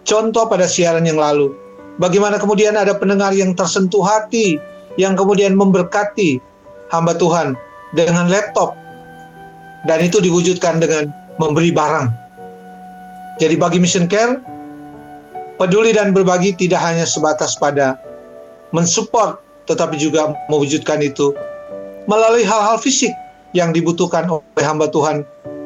[0.03, 1.55] Contoh pada siaran yang lalu,
[2.03, 4.59] bagaimana kemudian ada pendengar yang tersentuh hati,
[4.99, 6.43] yang kemudian memberkati
[6.91, 7.55] hamba Tuhan
[7.95, 8.75] dengan laptop,
[9.87, 12.11] dan itu diwujudkan dengan memberi barang.
[13.39, 14.43] Jadi bagi mission care,
[15.57, 17.97] peduli dan berbagi tidak hanya sebatas pada
[18.75, 19.39] mensupport,
[19.71, 21.33] tetapi juga mewujudkan itu
[22.11, 23.15] melalui hal-hal fisik
[23.55, 25.23] yang dibutuhkan oleh hamba Tuhan,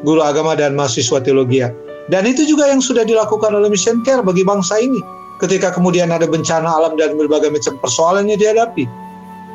[0.07, 1.67] guru agama dan mahasiswa teologi.
[2.07, 5.03] Dan itu juga yang sudah dilakukan oleh mission care bagi bangsa ini.
[5.43, 8.87] Ketika kemudian ada bencana alam dan berbagai macam persoalan yang dihadapi.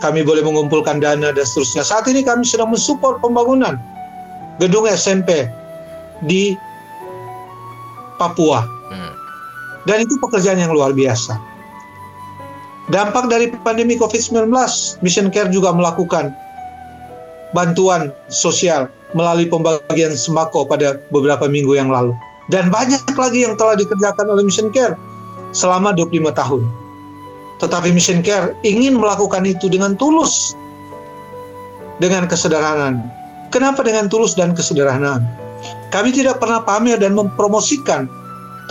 [0.04, 1.82] Kami boleh mengumpulkan dana dan seterusnya.
[1.88, 3.80] Saat ini kami sedang mensupport pembangunan
[4.60, 5.48] gedung SMP
[6.28, 6.54] di
[8.22, 8.62] Papua.
[8.94, 9.14] Hmm.
[9.90, 11.34] Dan itu pekerjaan yang luar biasa.
[12.94, 14.52] Dampak dari pandemi COVID-19,
[15.02, 16.36] Mission Care juga melakukan
[17.56, 22.15] bantuan sosial melalui pembagian sembako pada beberapa minggu yang lalu.
[22.52, 25.00] Dan banyak lagi yang telah dikerjakan oleh Mission Care
[25.56, 26.62] selama 25 tahun.
[27.63, 30.58] Tetapi Mission Care ingin melakukan itu dengan tulus,
[32.02, 33.00] dengan kesederhanaan.
[33.54, 35.24] Kenapa dengan tulus dan kesederhanaan?
[35.93, 38.10] Kami tidak pernah pamer dan mempromosikan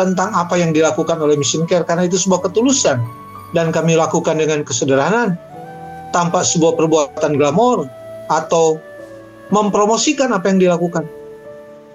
[0.01, 2.99] tentang apa yang dilakukan oleh Mission Care karena itu sebuah ketulusan
[3.53, 5.37] dan kami lakukan dengan kesederhanaan
[6.11, 7.87] tanpa sebuah perbuatan glamor
[8.31, 8.79] atau
[9.51, 11.05] mempromosikan apa yang dilakukan.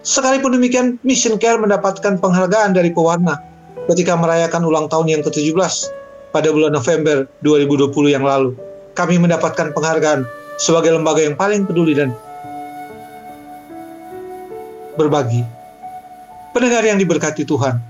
[0.05, 3.41] Sekalipun demikian, Mission Care mendapatkan penghargaan dari pewarna
[3.89, 5.89] ketika merayakan ulang tahun yang ke-17
[6.29, 8.53] pada bulan November 2020 yang lalu.
[8.93, 10.23] Kami mendapatkan penghargaan
[10.61, 12.13] sebagai lembaga yang paling peduli dan
[14.95, 15.43] berbagi.
[16.55, 17.81] Pendengar yang diberkati Tuhan,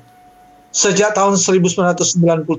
[0.73, 2.49] sejak tahun 1997,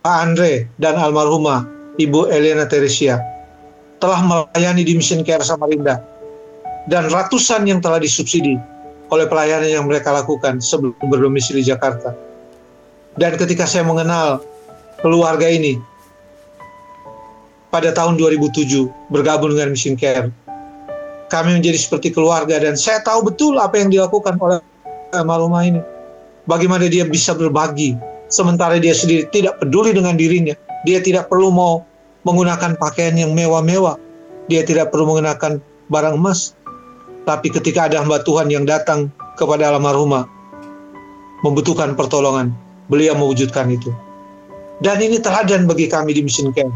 [0.00, 1.68] Pak Andre dan almarhumah
[2.00, 3.20] Ibu Elena Teresia
[4.00, 6.00] telah melayani di Mission Care Samarinda
[6.88, 8.56] dan ratusan yang telah disubsidi
[9.12, 12.16] oleh pelayanan yang mereka lakukan sebelum berdomisili Jakarta.
[13.18, 14.40] Dan ketika saya mengenal
[15.04, 15.76] keluarga ini
[17.68, 20.32] pada tahun 2007 bergabung dengan Mission Care,
[21.30, 24.58] kami menjadi seperti keluarga dan saya tahu betul apa yang dilakukan oleh
[25.14, 25.82] almarhumah ini.
[26.48, 27.94] Bagaimana dia bisa berbagi
[28.32, 30.56] sementara dia sendiri tidak peduli dengan dirinya.
[30.88, 31.84] Dia tidak perlu mau
[32.24, 33.96] menggunakan pakaian yang mewah-mewah.
[34.50, 36.56] Dia tidak perlu menggunakan barang emas.
[37.28, 40.26] Tapi ketika ada hamba Tuhan yang datang kepada almarhumah,
[41.46, 42.50] membutuhkan pertolongan,
[42.90, 43.92] beliau mewujudkan itu.
[44.80, 46.72] Dan ini teladan bagi kami di Mission Camp.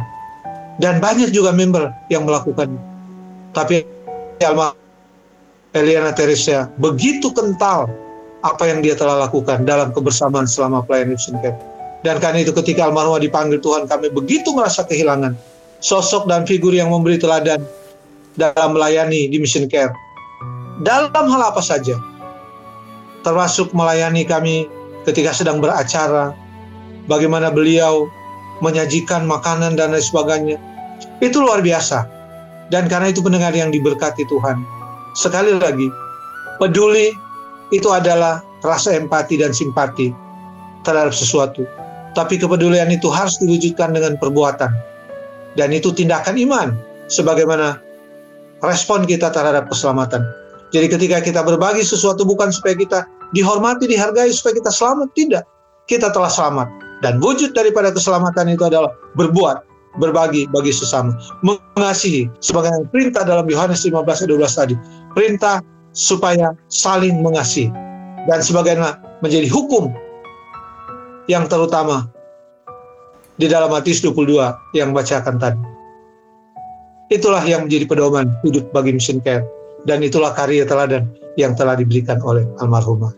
[0.78, 2.76] Dan banyak juga member yang melakukan.
[3.56, 3.86] Tapi
[4.42, 4.84] almarhum
[5.74, 7.90] Eliana Teresia begitu kental
[8.46, 11.58] apa yang dia telah lakukan dalam kebersamaan selama pelayanan Mission Camp.
[12.04, 15.32] Dan karena itu ketika almarhumah dipanggil Tuhan, kami begitu merasa kehilangan
[15.80, 17.64] sosok dan figur yang memberi teladan
[18.36, 19.92] dalam melayani di Mission Care.
[20.84, 21.96] Dalam hal apa saja,
[23.24, 24.68] termasuk melayani kami
[25.08, 26.36] ketika sedang beracara,
[27.08, 28.04] bagaimana beliau
[28.60, 30.56] menyajikan makanan dan lain sebagainya.
[31.24, 32.04] Itu luar biasa.
[32.68, 34.60] Dan karena itu pendengar yang diberkati Tuhan.
[35.16, 35.88] Sekali lagi,
[36.60, 37.12] peduli
[37.72, 40.12] itu adalah rasa empati dan simpati
[40.84, 41.64] terhadap sesuatu.
[42.14, 44.70] Tapi kepedulian itu harus diwujudkan dengan perbuatan.
[45.54, 46.68] Dan itu tindakan iman,
[47.10, 47.78] sebagaimana
[48.62, 50.22] respon kita terhadap keselamatan.
[50.74, 55.44] Jadi ketika kita berbagi sesuatu bukan supaya kita dihormati, dihargai, supaya kita selamat, tidak.
[55.86, 56.66] Kita telah selamat.
[57.02, 59.62] Dan wujud daripada keselamatan itu adalah berbuat,
[60.02, 61.14] berbagi bagi sesama.
[61.78, 64.74] Mengasihi, sebagai perintah dalam Yohanes 15 12 tadi.
[65.14, 65.62] Perintah
[65.94, 67.70] supaya saling mengasihi
[68.26, 69.94] dan sebagaimana menjadi hukum
[71.30, 72.08] yang terutama
[73.34, 75.62] di dalam Matius 22 yang bacakan tadi.
[77.12, 79.44] Itulah yang menjadi pedoman hidup bagi Mission Care
[79.84, 83.12] dan itulah karya teladan yang telah diberikan oleh almarhumah.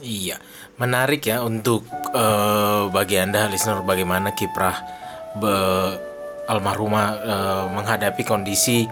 [0.00, 0.40] Iya,
[0.80, 1.84] menarik ya untuk
[2.16, 4.80] uh, bagi anda listener bagaimana kiprah
[5.36, 5.52] be,
[6.48, 8.88] almarhumah uh, menghadapi kondisi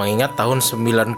[0.00, 1.16] mengingat tahun 97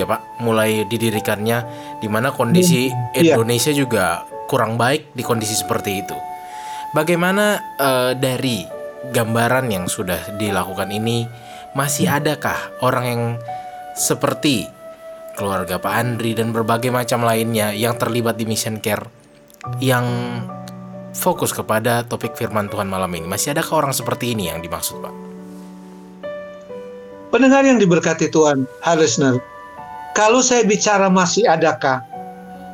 [0.00, 1.58] ya Pak mulai didirikannya
[2.00, 3.78] di mana kondisi hmm, Indonesia iya.
[3.84, 4.06] juga
[4.46, 6.16] kurang baik di kondisi seperti itu.
[6.94, 8.62] Bagaimana uh, dari
[9.10, 11.26] gambaran yang sudah dilakukan ini
[11.74, 13.22] masih adakah orang yang
[13.98, 14.70] seperti
[15.34, 19.10] keluarga Pak Andri dan berbagai macam lainnya yang terlibat di mission care
[19.82, 20.06] yang
[21.14, 23.26] fokus kepada topik firman Tuhan malam ini.
[23.26, 25.14] Masih adakah orang seperti ini yang dimaksud, Pak?
[27.34, 29.42] Pendengar yang diberkati Tuhan, hai listener,
[30.14, 31.98] kalau saya bicara masih adakah,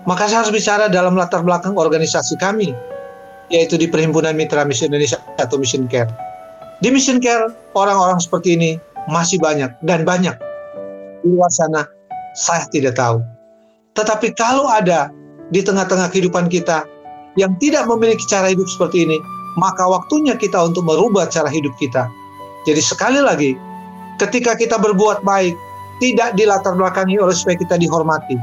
[0.08, 2.72] maka saya harus bicara dalam latar belakang organisasi kami,
[3.52, 6.08] yaitu di Perhimpunan Mitra Misi Indonesia atau Mission Care.
[6.80, 8.70] Di Mission Care, orang-orang seperti ini
[9.10, 10.32] masih banyak dan banyak.
[11.20, 11.84] Di luar sana,
[12.32, 13.20] saya tidak tahu.
[13.98, 15.12] Tetapi kalau ada
[15.50, 16.86] di tengah-tengah kehidupan kita
[17.36, 19.18] yang tidak memiliki cara hidup seperti ini,
[19.58, 22.06] maka waktunya kita untuk merubah cara hidup kita.
[22.64, 23.52] Jadi sekali lagi,
[24.16, 25.52] ketika kita berbuat baik,
[26.00, 28.36] tidak dilatar belakangi oleh supaya kita dihormati.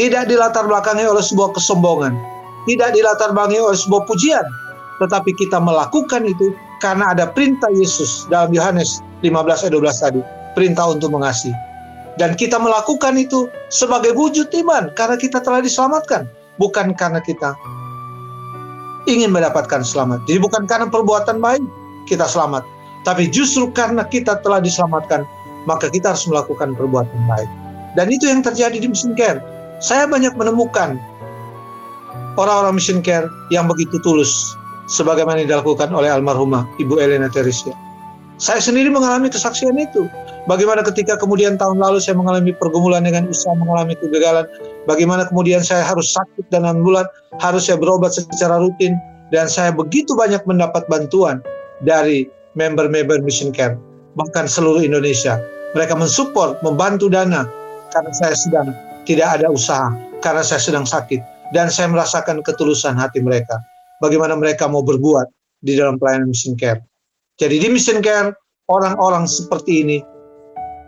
[0.00, 2.16] Tidak dilatar belakangi oleh sebuah kesombongan.
[2.64, 4.48] Tidak dilatar belakangi oleh sebuah pujian.
[4.96, 10.20] Tetapi kita melakukan itu karena ada perintah Yesus dalam Yohanes 15 ayat 12 tadi.
[10.56, 11.52] Perintah untuk mengasihi.
[12.16, 16.24] Dan kita melakukan itu sebagai wujud iman karena kita telah diselamatkan.
[16.56, 17.52] Bukan karena kita
[19.04, 20.24] ingin mendapatkan selamat.
[20.24, 21.60] Jadi bukan karena perbuatan baik
[22.08, 22.64] kita selamat,
[23.04, 25.24] tapi justru karena kita telah diselamatkan,
[25.64, 27.48] maka kita harus melakukan perbuatan baik.
[27.96, 29.40] Dan itu yang terjadi di mission care.
[29.80, 31.00] Saya banyak menemukan
[32.36, 34.52] orang-orang mission care yang begitu tulus,
[34.92, 37.72] sebagaimana dilakukan oleh almarhumah Ibu Elena Teresia.
[38.36, 40.04] Saya sendiri mengalami kesaksian itu.
[40.48, 44.48] Bagaimana ketika kemudian tahun lalu saya mengalami pergumulan dengan usaha, mengalami kegagalan.
[44.88, 47.04] Bagaimana kemudian saya harus sakit dan ambulan,
[47.40, 48.96] harus saya berobat secara rutin.
[49.32, 51.44] Dan saya begitu banyak mendapat bantuan
[51.84, 53.76] dari member-member Mission Care,
[54.16, 55.40] bahkan seluruh Indonesia.
[55.76, 57.46] Mereka mensupport, membantu dana
[57.92, 58.74] karena saya sedang
[59.10, 59.90] tidak ada usaha,
[60.22, 61.18] karena saya sedang sakit.
[61.50, 63.58] Dan saya merasakan ketulusan hati mereka.
[63.98, 65.26] Bagaimana mereka mau berbuat
[65.66, 66.78] di dalam pelayanan Mission Care.
[67.42, 68.30] Jadi di Mission Care,
[68.70, 69.98] orang-orang seperti ini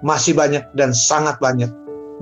[0.06, 1.66] masih banyak dan sangat banyak.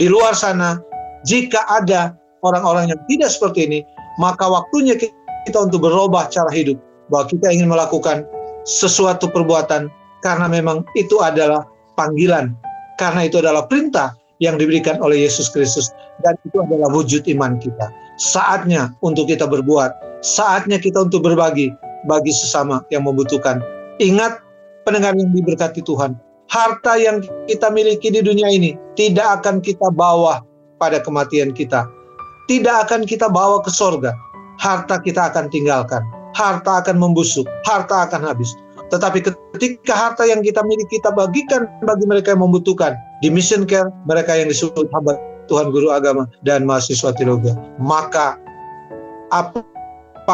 [0.01, 0.81] Di luar sana,
[1.29, 3.79] jika ada orang-orang yang tidak seperti ini,
[4.17, 6.81] maka waktunya kita untuk berubah cara hidup.
[7.13, 8.25] Bahwa kita ingin melakukan
[8.65, 9.93] sesuatu perbuatan
[10.25, 12.57] karena memang itu adalah panggilan.
[12.97, 15.93] Karena itu adalah perintah yang diberikan oleh Yesus Kristus.
[16.25, 17.93] Dan itu adalah wujud iman kita.
[18.21, 20.21] Saatnya untuk kita berbuat.
[20.21, 21.73] Saatnya kita untuk berbagi
[22.09, 23.61] bagi sesama yang membutuhkan.
[24.01, 24.41] Ingat
[24.85, 26.17] pendengar yang diberkati Tuhan,
[26.49, 30.45] harta yang kita miliki di dunia ini tidak akan kita bawa
[30.81, 31.85] pada kematian kita.
[32.49, 34.11] Tidak akan kita bawa ke sorga.
[34.59, 36.03] Harta kita akan tinggalkan.
[36.35, 37.47] Harta akan membusuk.
[37.63, 38.51] Harta akan habis.
[38.91, 42.99] Tetapi ketika harta yang kita miliki kita bagikan bagi mereka yang membutuhkan.
[43.23, 45.15] Di mission care, mereka yang disebut hamba
[45.47, 47.55] Tuhan Guru Agama dan mahasiswa teologi.
[47.79, 48.35] Maka
[49.31, 49.63] apa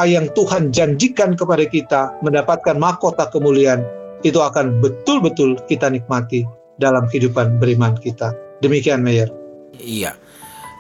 [0.09, 3.85] yang Tuhan janjikan kepada kita mendapatkan mahkota kemuliaan
[4.25, 6.45] itu akan betul-betul kita nikmati
[6.81, 8.33] dalam kehidupan beriman kita.
[8.65, 9.29] Demikian Mayer.
[9.77, 10.17] Iya.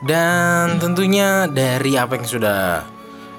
[0.05, 2.85] Dan tentunya dari apa yang sudah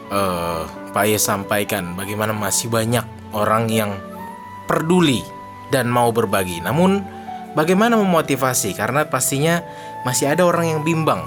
[0.09, 3.05] uh, Pak Ye sampaikan, bagaimana masih banyak
[3.37, 3.93] orang yang
[4.67, 5.23] peduli
[5.71, 6.61] dan mau berbagi.
[6.61, 7.01] Namun
[7.55, 8.75] bagaimana memotivasi?
[8.75, 9.63] Karena pastinya
[10.03, 11.23] masih ada orang yang bimbang.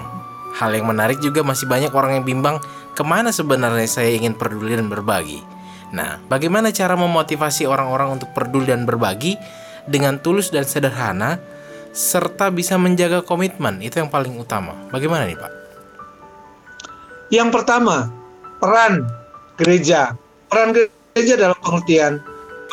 [0.57, 2.61] Hal yang menarik juga masih banyak orang yang bimbang
[2.93, 5.41] ke mana sebenarnya saya ingin peduli dan berbagi.
[5.91, 9.34] Nah, bagaimana cara memotivasi orang-orang untuk peduli dan berbagi
[9.91, 11.43] dengan tulus dan sederhana,
[11.91, 13.82] serta bisa menjaga komitmen?
[13.82, 14.74] Itu yang paling utama.
[14.95, 15.53] Bagaimana nih, Pak?
[17.30, 18.11] Yang pertama,
[18.62, 19.07] peran
[19.59, 20.14] gereja.
[20.51, 22.22] Peran gereja dalam pengertian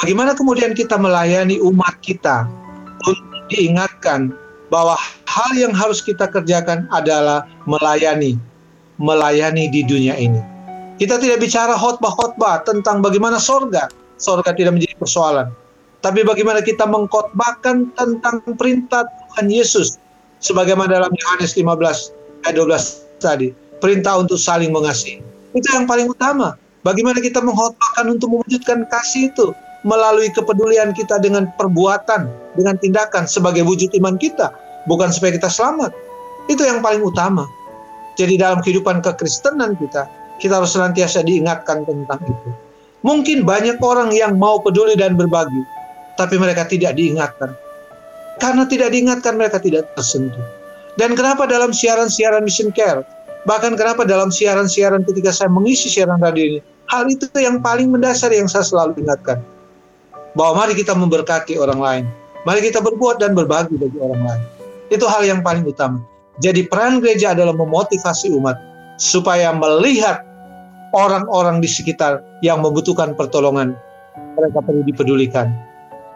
[0.02, 2.46] bagaimana kemudian kita melayani umat kita
[3.06, 4.34] untuk diingatkan
[4.68, 8.36] bahwa hal yang harus kita kerjakan adalah melayani
[8.98, 10.42] melayani di dunia ini.
[10.98, 13.86] Kita tidak bicara khotbah-khotbah tentang bagaimana sorga.
[14.18, 15.54] Sorga tidak menjadi persoalan.
[16.02, 20.02] Tapi bagaimana kita mengkhotbahkan tentang perintah Tuhan Yesus.
[20.42, 23.54] Sebagaimana dalam Yohanes 15 ayat 12 tadi.
[23.78, 25.22] Perintah untuk saling mengasihi.
[25.54, 26.58] Itu yang paling utama.
[26.82, 29.54] Bagaimana kita mengkhotbahkan untuk mewujudkan kasih itu.
[29.88, 32.28] Melalui kepedulian kita dengan perbuatan,
[32.60, 34.52] dengan tindakan sebagai wujud iman kita.
[34.92, 35.96] Bukan supaya kita selamat.
[36.52, 37.48] Itu yang paling utama.
[38.20, 40.10] Jadi dalam kehidupan kekristenan kita,
[40.44, 42.50] kita harus senantiasa diingatkan tentang itu.
[43.06, 45.62] Mungkin banyak orang yang mau peduli dan berbagi,
[46.18, 47.54] tapi mereka tidak diingatkan.
[48.42, 50.42] Karena tidak diingatkan, mereka tidak tersentuh.
[50.98, 53.06] Dan kenapa dalam siaran-siaran mission care,
[53.46, 56.60] bahkan kenapa dalam siaran-siaran ketika saya mengisi siaran radio ini,
[56.90, 59.38] hal itu yang paling mendasar yang saya selalu ingatkan.
[60.38, 62.06] Bahwa mari kita memberkati orang lain.
[62.46, 64.44] Mari kita berbuat dan berbagi bagi orang lain.
[64.94, 66.00] Itu hal yang paling utama.
[66.38, 68.56] Jadi peran gereja adalah memotivasi umat
[69.02, 70.22] supaya melihat
[70.94, 73.74] orang-orang di sekitar yang membutuhkan pertolongan.
[74.38, 75.50] Mereka perlu dipedulikan.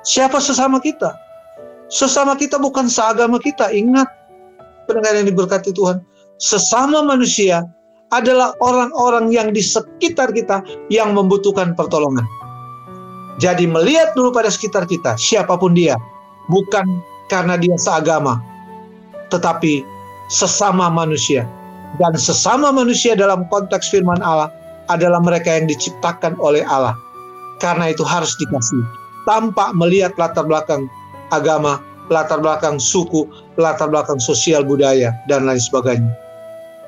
[0.06, 1.18] Siapa sesama kita?
[1.90, 3.74] Sesama kita bukan seagama kita.
[3.74, 4.08] Ingat,
[4.86, 6.06] pendengar yang diberkati Tuhan.
[6.38, 7.66] Sesama manusia
[8.14, 10.62] adalah orang-orang yang di sekitar kita
[10.94, 12.26] yang membutuhkan pertolongan.
[13.40, 15.96] Jadi melihat dulu pada sekitar kita, siapa pun dia.
[16.52, 16.84] Bukan
[17.32, 18.44] karena dia seagama,
[19.32, 19.88] tetapi
[20.28, 21.48] sesama manusia.
[22.00, 24.52] Dan sesama manusia dalam konteks firman Allah
[24.92, 26.96] adalah mereka yang diciptakan oleh Allah.
[27.64, 28.84] Karena itu harus dikasih.
[29.24, 30.90] Tanpa melihat latar belakang
[31.30, 31.80] agama,
[32.10, 36.12] latar belakang suku, latar belakang sosial budaya, dan lain sebagainya.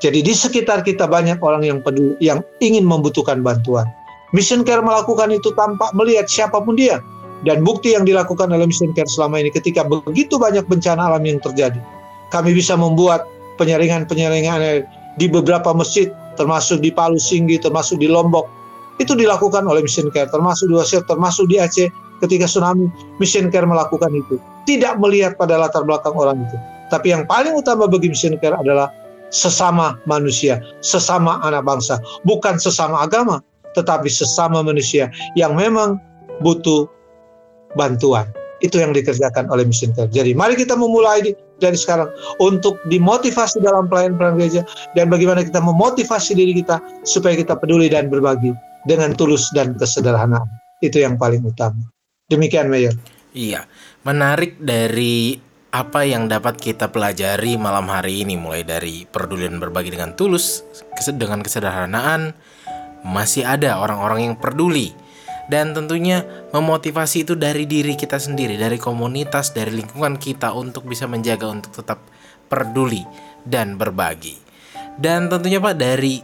[0.04, 3.88] Jadi di sekitar kita banyak orang yang peduli, yang ingin membutuhkan bantuan.
[4.34, 7.00] Mission Care melakukan itu tanpa melihat siapa pun dia.
[7.44, 11.38] Dan bukti yang dilakukan oleh Mission Care selama ini ketika begitu banyak bencana alam yang
[11.38, 11.78] terjadi.
[12.34, 13.30] Kami bisa membuat
[13.62, 14.90] penyaringan-penyaringan
[15.22, 16.10] di beberapa masjid,
[16.40, 18.50] termasuk di Palu Singgi, termasuk di Lombok.
[18.98, 21.92] Itu dilakukan oleh Mission Care, termasuk di Wasir, termasuk di Aceh
[22.26, 22.90] ketika tsunami.
[23.22, 24.42] Mission Care melakukan itu.
[24.66, 26.58] Tidak melihat pada latar belakang orang itu.
[26.90, 28.90] Tapi yang paling utama bagi Mission Care adalah
[29.34, 32.00] sesama manusia, sesama anak bangsa.
[32.24, 36.00] Bukan sesama agama, tetapi sesama manusia yang memang
[36.42, 36.90] butuh
[37.78, 38.30] bantuan.
[38.64, 40.08] Itu yang dikerjakan oleh Mission Care.
[40.08, 42.08] Jadi mari kita memulai dari sekarang
[42.40, 44.64] untuk dimotivasi dalam pelayanan gereja
[44.96, 48.56] dan bagaimana kita memotivasi diri kita supaya kita peduli dan berbagi
[48.88, 50.48] dengan tulus dan kesederhanaan.
[50.80, 51.84] Itu yang paling utama.
[52.32, 52.96] Demikian Mayor.
[53.36, 53.68] Iya,
[54.08, 55.36] menarik dari
[55.74, 60.62] apa yang dapat kita pelajari malam hari ini mulai dari peduli dan berbagi dengan tulus
[61.18, 62.38] dengan kesederhanaan
[63.04, 64.96] masih ada orang-orang yang peduli
[65.52, 66.24] dan tentunya
[66.56, 71.84] memotivasi itu dari diri kita sendiri, dari komunitas, dari lingkungan kita untuk bisa menjaga untuk
[71.84, 72.00] tetap
[72.48, 73.04] peduli
[73.44, 74.40] dan berbagi.
[74.96, 76.22] Dan tentunya Pak dari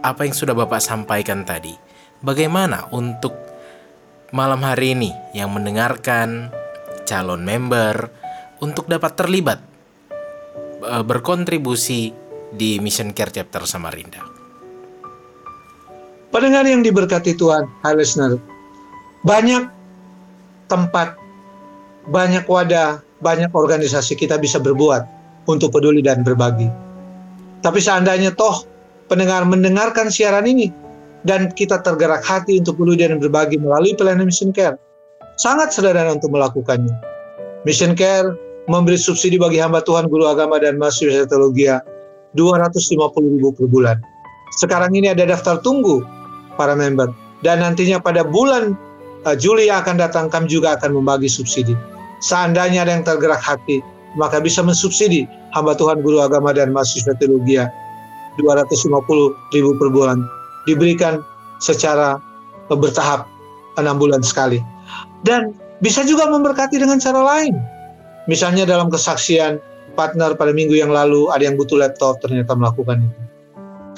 [0.00, 1.74] apa yang sudah Bapak sampaikan tadi,
[2.22, 3.34] bagaimana untuk
[4.30, 6.54] malam hari ini yang mendengarkan
[7.10, 8.06] calon member
[8.62, 9.58] untuk dapat terlibat
[10.86, 12.14] uh, berkontribusi
[12.54, 14.39] di Mission Care Chapter Samarinda?
[16.30, 18.38] Pendengar yang diberkati Tuhan, hai listener,
[19.26, 19.66] banyak
[20.70, 21.18] tempat,
[22.06, 25.02] banyak wadah, banyak organisasi kita bisa berbuat
[25.50, 26.70] untuk peduli dan berbagi.
[27.66, 28.62] Tapi seandainya toh
[29.10, 30.70] pendengar mendengarkan siaran ini
[31.26, 34.78] dan kita tergerak hati untuk peduli dan berbagi melalui pelayanan Mission Care,
[35.34, 36.94] sangat sederhana untuk melakukannya.
[37.66, 38.38] Mission Care
[38.70, 41.66] memberi subsidi bagi hamba Tuhan, guru agama, dan mahasiswa teologi
[42.38, 43.98] 250 ribu per bulan.
[44.62, 46.19] Sekarang ini ada daftar tunggu
[46.60, 47.08] para member.
[47.40, 48.76] Dan nantinya pada bulan
[49.24, 51.72] uh, Juli yang akan datang kami juga akan membagi subsidi.
[52.20, 53.80] Seandainya ada yang tergerak hati,
[54.20, 57.58] maka bisa mensubsidi hamba Tuhan guru agama dan mahasiswa teologi
[58.38, 60.22] 250 ribu per bulan
[60.64, 61.22] diberikan
[61.58, 62.18] secara
[62.70, 63.26] bertahap
[63.78, 64.62] enam bulan sekali
[65.26, 67.58] dan bisa juga memberkati dengan cara lain
[68.30, 69.58] misalnya dalam kesaksian
[69.98, 73.20] partner pada minggu yang lalu ada yang butuh laptop ternyata melakukan itu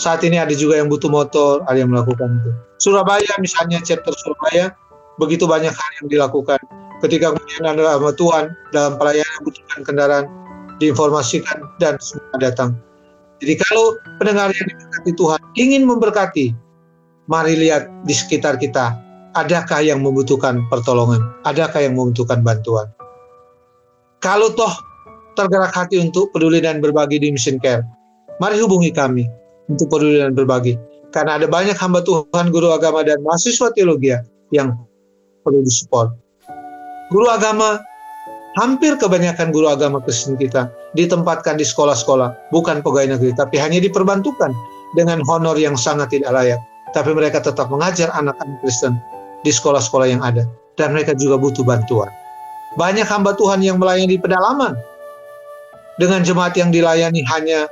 [0.03, 2.50] saat ini ada juga yang butuh motor, ada yang melakukan itu.
[2.82, 4.74] Surabaya misalnya chapter Surabaya,
[5.22, 6.59] begitu banyak hal yang dilakukan.
[6.98, 8.44] Ketika kemudian ada sama Tuhan
[8.74, 10.26] dalam pelayanan butuhkan kendaraan,
[10.82, 12.74] diinformasikan dan semua datang.
[13.38, 16.46] Jadi kalau pendengar yang diberkati Tuhan ingin memberkati,
[17.30, 18.98] mari lihat di sekitar kita,
[19.38, 21.22] adakah yang membutuhkan pertolongan?
[21.46, 22.90] Adakah yang membutuhkan bantuan?
[24.18, 24.70] Kalau toh
[25.34, 27.82] tergerak hati untuk peduli dan berbagi di Mission Care,
[28.38, 30.79] mari hubungi kami untuk peduli dan berbagi.
[31.13, 34.17] Karena ada banyak hamba Tuhan, guru agama, dan mahasiswa teologi
[34.51, 34.73] yang
[35.45, 36.17] perlu disupport.
[37.13, 37.85] Guru agama,
[38.57, 44.57] hampir kebanyakan guru agama Kristen kita ditempatkan di sekolah-sekolah, bukan pegawai negeri, tapi hanya diperbantukan
[44.97, 46.61] dengan honor yang sangat tidak layak.
[46.97, 48.97] Tapi mereka tetap mengajar anak-anak Kristen
[49.45, 50.45] di sekolah-sekolah yang ada.
[50.81, 52.09] Dan mereka juga butuh bantuan.
[52.81, 54.77] Banyak hamba Tuhan yang melayani pedalaman.
[56.01, 57.69] Dengan jemaat yang dilayani hanya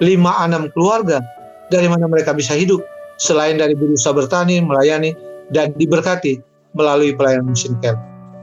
[0.00, 1.20] lima enam keluarga
[1.68, 2.82] dari mana mereka bisa hidup
[3.20, 5.12] selain dari berusaha bertani, melayani
[5.52, 6.40] dan diberkati
[6.72, 7.98] melalui pelayanan mission care.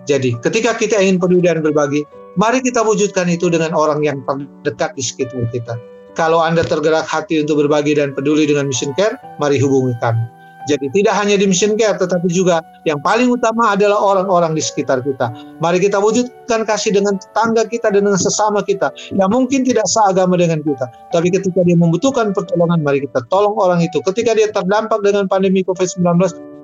[0.08, 2.08] Jadi, ketika kita ingin peduli dan berbagi,
[2.40, 5.76] mari kita wujudkan itu dengan orang yang terdekat di sekitar kita.
[6.16, 10.37] Kalau Anda tergerak hati untuk berbagi dan peduli dengan mission care, mari hubungi kami.
[10.68, 15.00] Jadi tidak hanya di mission care, tetapi juga yang paling utama adalah orang-orang di sekitar
[15.02, 15.32] kita.
[15.64, 18.92] Mari kita wujudkan kasih dengan tetangga kita dan dengan sesama kita.
[19.16, 20.86] Yang mungkin tidak seagama dengan kita.
[21.16, 24.04] Tapi ketika dia membutuhkan pertolongan, mari kita tolong orang itu.
[24.04, 26.04] Ketika dia terdampak dengan pandemi COVID-19,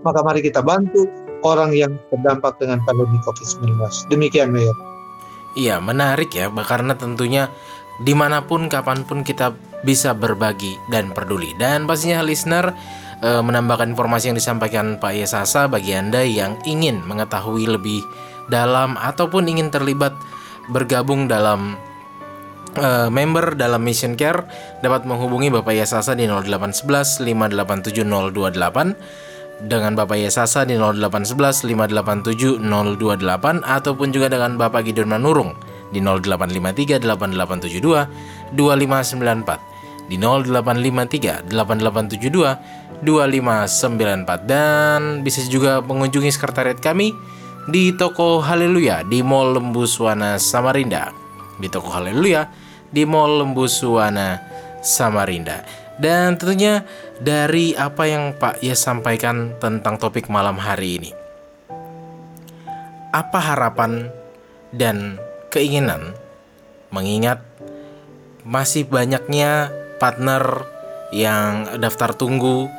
[0.04, 1.08] maka mari kita bantu
[1.48, 3.80] orang yang terdampak dengan pandemi COVID-19.
[4.12, 4.76] Demikian, Mayor.
[5.54, 7.48] Iya, menarik ya, karena tentunya
[8.02, 9.54] di mana pun, kapan pun kita
[9.86, 11.54] bisa berbagi dan peduli.
[11.62, 12.74] Dan pastinya listener,
[13.24, 18.04] e, menambahkan informasi yang disampaikan Pak Yesasa bagi Anda yang ingin mengetahui lebih
[18.52, 20.12] dalam ataupun ingin terlibat
[20.68, 21.80] bergabung dalam
[22.76, 24.44] e, member dalam Mission Care
[24.84, 33.64] dapat menghubungi Bapak Yesasa di 0811 587 028 dengan Bapak Yesasa di 0811 587 028
[33.64, 35.56] ataupun juga dengan Bapak Gideon Manurung
[35.96, 39.73] di 0853 8872 2594
[40.14, 47.10] di 0853 8872 2594 dan bisa juga mengunjungi sekretariat kami
[47.66, 51.10] di toko Haleluya di Mall Lembuswana Samarinda.
[51.58, 52.46] Di toko Haleluya
[52.94, 54.38] di Mall Lembuswana
[54.86, 55.66] Samarinda.
[55.98, 56.86] Dan tentunya
[57.18, 61.12] dari apa yang Pak Yes sampaikan tentang topik malam hari ini.
[63.14, 64.10] Apa harapan
[64.74, 65.22] dan
[65.54, 66.18] keinginan
[66.90, 67.46] mengingat
[68.42, 70.66] masih banyaknya partner
[71.14, 72.70] yang daftar tunggu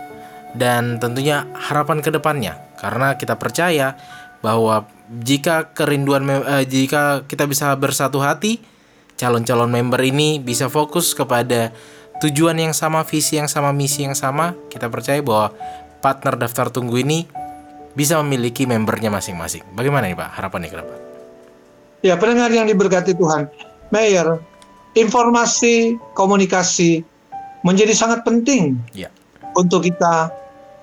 [0.55, 3.99] dan tentunya harapan ke depannya karena kita percaya
[4.45, 4.87] bahwa
[5.25, 8.61] jika kerinduan eh, jika kita bisa bersatu hati
[9.15, 11.71] calon-calon member ini bisa fokus kepada
[12.23, 14.55] tujuan yang sama visi yang sama misi yang sama.
[14.71, 15.55] Kita percaya bahwa
[16.03, 17.27] partner daftar tunggu ini
[17.95, 19.62] bisa memiliki membernya masing-masing.
[19.75, 20.99] Bagaimana nih pak harapannya ke depan?
[22.05, 23.49] Ya pendengar yang diberkati Tuhan
[23.89, 24.45] Mayor
[24.95, 27.03] informasi komunikasi
[27.67, 29.11] menjadi sangat penting ya.
[29.59, 30.31] untuk kita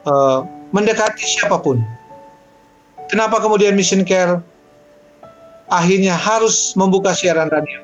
[0.08, 0.44] uh,
[0.76, 1.80] mendekati siapa pun.
[3.12, 4.40] Kenapa kemudian Mission Care
[5.68, 7.84] akhirnya harus membuka siaran radio?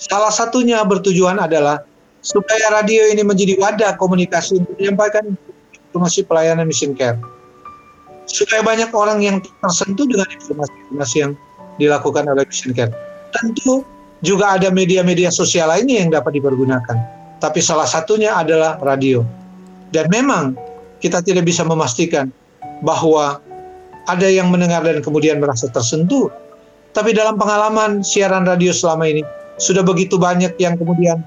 [0.00, 1.84] Salah satunya bertujuan adalah
[2.24, 5.36] supaya radio ini menjadi wadah komunikasi untuk menyampaikan
[5.92, 7.20] informasi pelayanan Mission Care.
[8.26, 11.32] Supaya banyak orang yang tersentuh dengan informasi-informasi yang
[11.76, 12.94] dilakukan oleh Mission Care.
[13.36, 13.84] Tentu
[14.22, 16.96] juga ada media-media sosial lainnya yang dapat dipergunakan.
[17.42, 19.26] Tapi salah satunya adalah radio.
[19.90, 20.54] Dan memang
[21.02, 22.30] kita tidak bisa memastikan
[22.86, 23.42] bahwa
[24.06, 26.30] ada yang mendengar dan kemudian merasa tersentuh
[26.92, 29.24] Tapi dalam pengalaman siaran radio selama ini,
[29.56, 31.24] sudah begitu banyak yang kemudian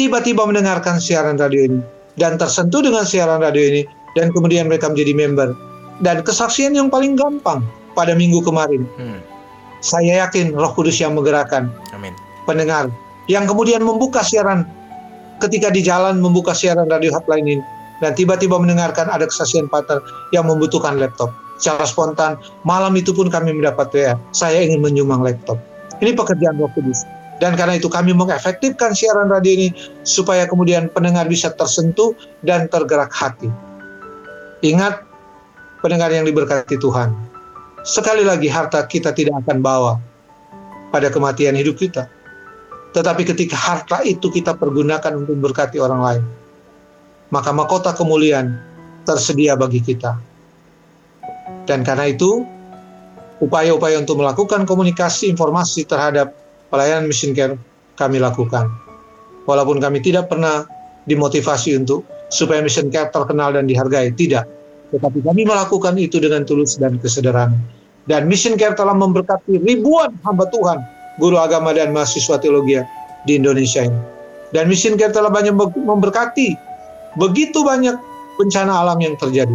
[0.00, 1.80] tiba-tiba mendengarkan siaran radio ini
[2.16, 3.82] dan tersentuh dengan siaran radio ini
[4.16, 5.48] dan kemudian mereka menjadi member.
[6.00, 7.60] Dan kesaksian yang paling gampang
[7.92, 9.20] pada minggu kemarin, Hmm.
[9.84, 12.14] Saya yakin Roh Kudus yang menggerakkan Amin.
[12.48, 12.88] pendengar
[13.26, 14.66] yang kemudian membuka siaran
[15.42, 17.64] ketika di jalan membuka siaran radio hotline ini
[18.00, 21.32] dan tiba-tiba mendengarkan ada kesaksian partner yang membutuhkan laptop.
[21.56, 22.36] Secara spontan,
[22.68, 25.56] malam itu pun kami mendapat WA, saya ingin menyumbang laptop.
[26.04, 27.08] Ini pekerjaan Roh Kudus.
[27.36, 29.68] Dan karena itu kami mengefektifkan siaran radio ini
[30.08, 33.48] supaya kemudian pendengar bisa tersentuh dan tergerak hati.
[34.64, 35.04] Ingat,
[35.84, 37.12] pendengar yang diberkati Tuhan.
[37.86, 40.02] Sekali lagi harta kita tidak akan bawa
[40.90, 42.10] pada kematian hidup kita.
[42.90, 46.24] Tetapi ketika harta itu kita pergunakan untuk berkati orang lain,
[47.30, 48.58] maka mahkota kemuliaan
[49.06, 50.18] tersedia bagi kita.
[51.70, 52.42] Dan karena itu,
[53.38, 56.34] upaya-upaya untuk melakukan komunikasi informasi terhadap
[56.74, 57.54] pelayanan mission care
[57.94, 58.66] kami lakukan.
[59.46, 60.66] Walaupun kami tidak pernah
[61.06, 62.02] dimotivasi untuk
[62.34, 64.50] supaya mission care terkenal dan dihargai, tidak.
[64.94, 67.58] Tetapi kami melakukan itu dengan tulus dan kesederhanaan.
[68.06, 70.78] Dan mission care telah memberkati ribuan hamba Tuhan,
[71.18, 72.78] guru agama dan mahasiswa teologi
[73.26, 73.98] di Indonesia ini.
[74.54, 76.54] Dan mission care telah banyak memberkati
[77.18, 77.98] begitu banyak
[78.38, 79.52] bencana alam yang terjadi.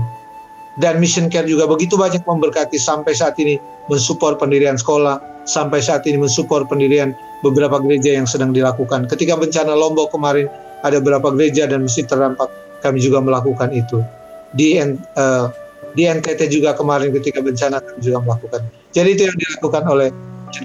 [0.83, 3.55] Dan mission care juga begitu banyak memberkati sampai saat ini
[3.87, 9.07] mensupport pendirian sekolah, sampai saat ini mensupport pendirian beberapa gereja yang sedang dilakukan.
[9.07, 10.51] Ketika bencana Lombok kemarin
[10.83, 12.51] ada beberapa gereja dan masjid terdampak,
[12.83, 14.03] kami juga melakukan itu.
[14.51, 15.47] Di uh,
[15.95, 18.61] di NTT juga kemarin ketika bencana kami juga melakukan.
[18.91, 20.09] Jadi itu yang dilakukan oleh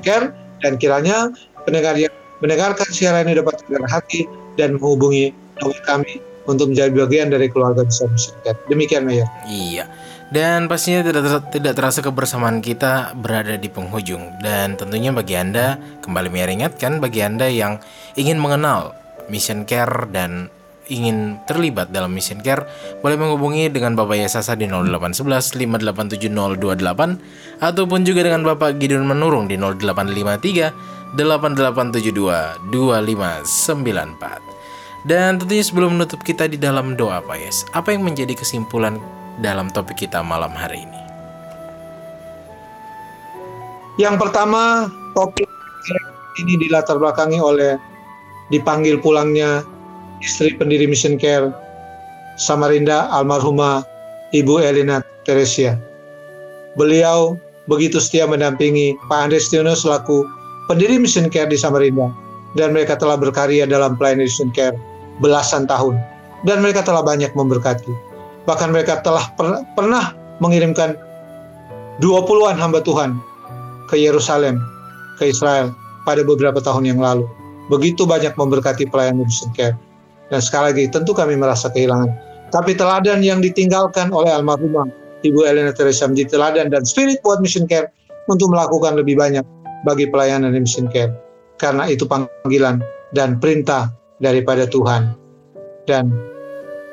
[0.02, 1.30] Care dan kiranya
[1.62, 2.10] pendengar yang
[2.42, 4.26] mendengarkan siaran ini dapat tergerak hati
[4.58, 5.30] dan menghubungi
[5.62, 8.10] nomor kami untuk menjadi bagian dari keluarga besar
[8.42, 8.58] Care.
[8.70, 9.26] Demikian Mayor.
[9.46, 9.86] Iya.
[10.26, 15.78] Dan pastinya tidak ter- tidak terasa kebersamaan kita berada di penghujung dan tentunya bagi Anda
[16.02, 17.78] kembali Mayor ingatkan bagi Anda yang
[18.18, 18.98] ingin mengenal
[19.30, 20.50] Mission Care dan
[20.86, 22.66] ingin terlibat dalam Mission Care
[23.02, 25.54] boleh menghubungi dengan Bapak Yesasa di 0811
[26.18, 35.06] 5870228 ataupun juga dengan Bapak Gideon Menurung di 0853 8872 2594.
[35.06, 38.98] Dan tentunya sebelum menutup kita di dalam doa Pak Yes, apa yang menjadi kesimpulan
[39.38, 40.98] dalam topik kita malam hari ini?
[44.02, 45.46] Yang pertama, topik
[46.42, 47.78] ini dilatar belakangi oleh
[48.50, 49.62] dipanggil pulangnya
[50.20, 51.52] istri pendiri Mission Care
[52.36, 53.84] Samarinda almarhumah
[54.36, 55.80] Ibu Elina Teresia.
[56.76, 60.24] Beliau begitu setia mendampingi Pak Andres Tiono selaku
[60.68, 62.12] pendiri Mission Care di Samarinda
[62.56, 64.76] dan mereka telah berkarya dalam pelayanan Mission Care
[65.24, 65.96] belasan tahun
[66.44, 67.90] dan mereka telah banyak memberkati.
[68.44, 70.94] Bahkan mereka telah per pernah mengirimkan
[72.04, 73.16] 20-an hamba Tuhan
[73.88, 74.60] ke Yerusalem,
[75.16, 75.72] ke Israel
[76.04, 77.24] pada beberapa tahun yang lalu.
[77.72, 79.74] Begitu banyak memberkati pelayanan Mission Care.
[80.30, 82.10] Dan sekali lagi tentu kami merasa kehilangan.
[82.50, 84.86] Tapi teladan yang ditinggalkan oleh almarhumah
[85.26, 87.90] Ibu Elena Teresa menjadi teladan dan spirit buat Mission Care
[88.30, 89.42] untuk melakukan lebih banyak
[89.82, 91.14] bagi pelayanan di Mission Care.
[91.58, 92.82] Karena itu panggilan
[93.14, 93.90] dan perintah
[94.22, 95.14] daripada Tuhan.
[95.86, 96.10] Dan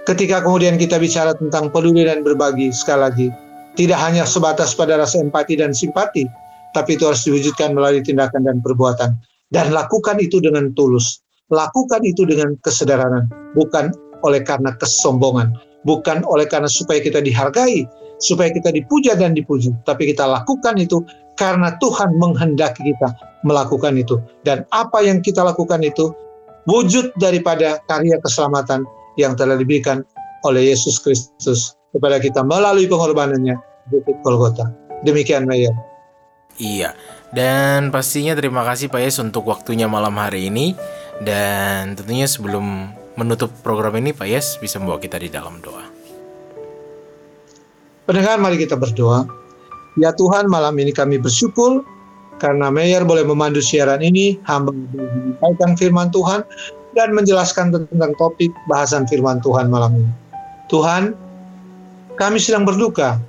[0.05, 3.27] ketika kemudian kita bicara tentang peduli dan berbagi, sekali lagi,
[3.73, 6.29] tidak hanya sebatas pada rasa empati dan simpati,
[6.77, 9.17] tapi itu harus diwujudkan melalui tindakan dan perbuatan.
[9.53, 11.21] Dan lakukan itu dengan tulus.
[11.53, 13.93] Lakukan itu dengan kesederhanaan, bukan
[14.25, 15.53] oleh karena kesombongan,
[15.85, 17.85] bukan oleh karena supaya kita dihargai,
[18.17, 21.05] supaya kita dipuja dan dipuji, tapi kita lakukan itu
[21.37, 23.13] karena Tuhan menghendaki kita
[23.45, 24.17] melakukan itu.
[24.41, 26.09] Dan apa yang kita lakukan itu
[26.65, 28.87] wujud daripada karya keselamatan
[29.19, 30.01] yang telah diberikan
[30.47, 33.55] oleh Yesus Kristus kepada kita melalui pengorbanannya
[33.91, 34.71] di Golgota.
[35.03, 35.75] Demikian Mayor.
[36.61, 36.93] Iya,
[37.33, 40.77] dan pastinya terima kasih Pak Yes untuk waktunya malam hari ini.
[41.21, 45.85] Dan tentunya sebelum menutup program ini Pak Yes bisa membawa kita di dalam doa.
[48.09, 49.29] Pendengar mari kita berdoa.
[50.01, 51.85] Ya Tuhan malam ini kami bersyukur
[52.41, 56.41] karena Mayor boleh memandu siaran ini, hamba menyampaikan firman Tuhan
[56.97, 60.11] dan menjelaskan tentang topik bahasan firman Tuhan malam ini.
[60.67, 61.13] Tuhan,
[62.17, 63.21] kami sedang berduka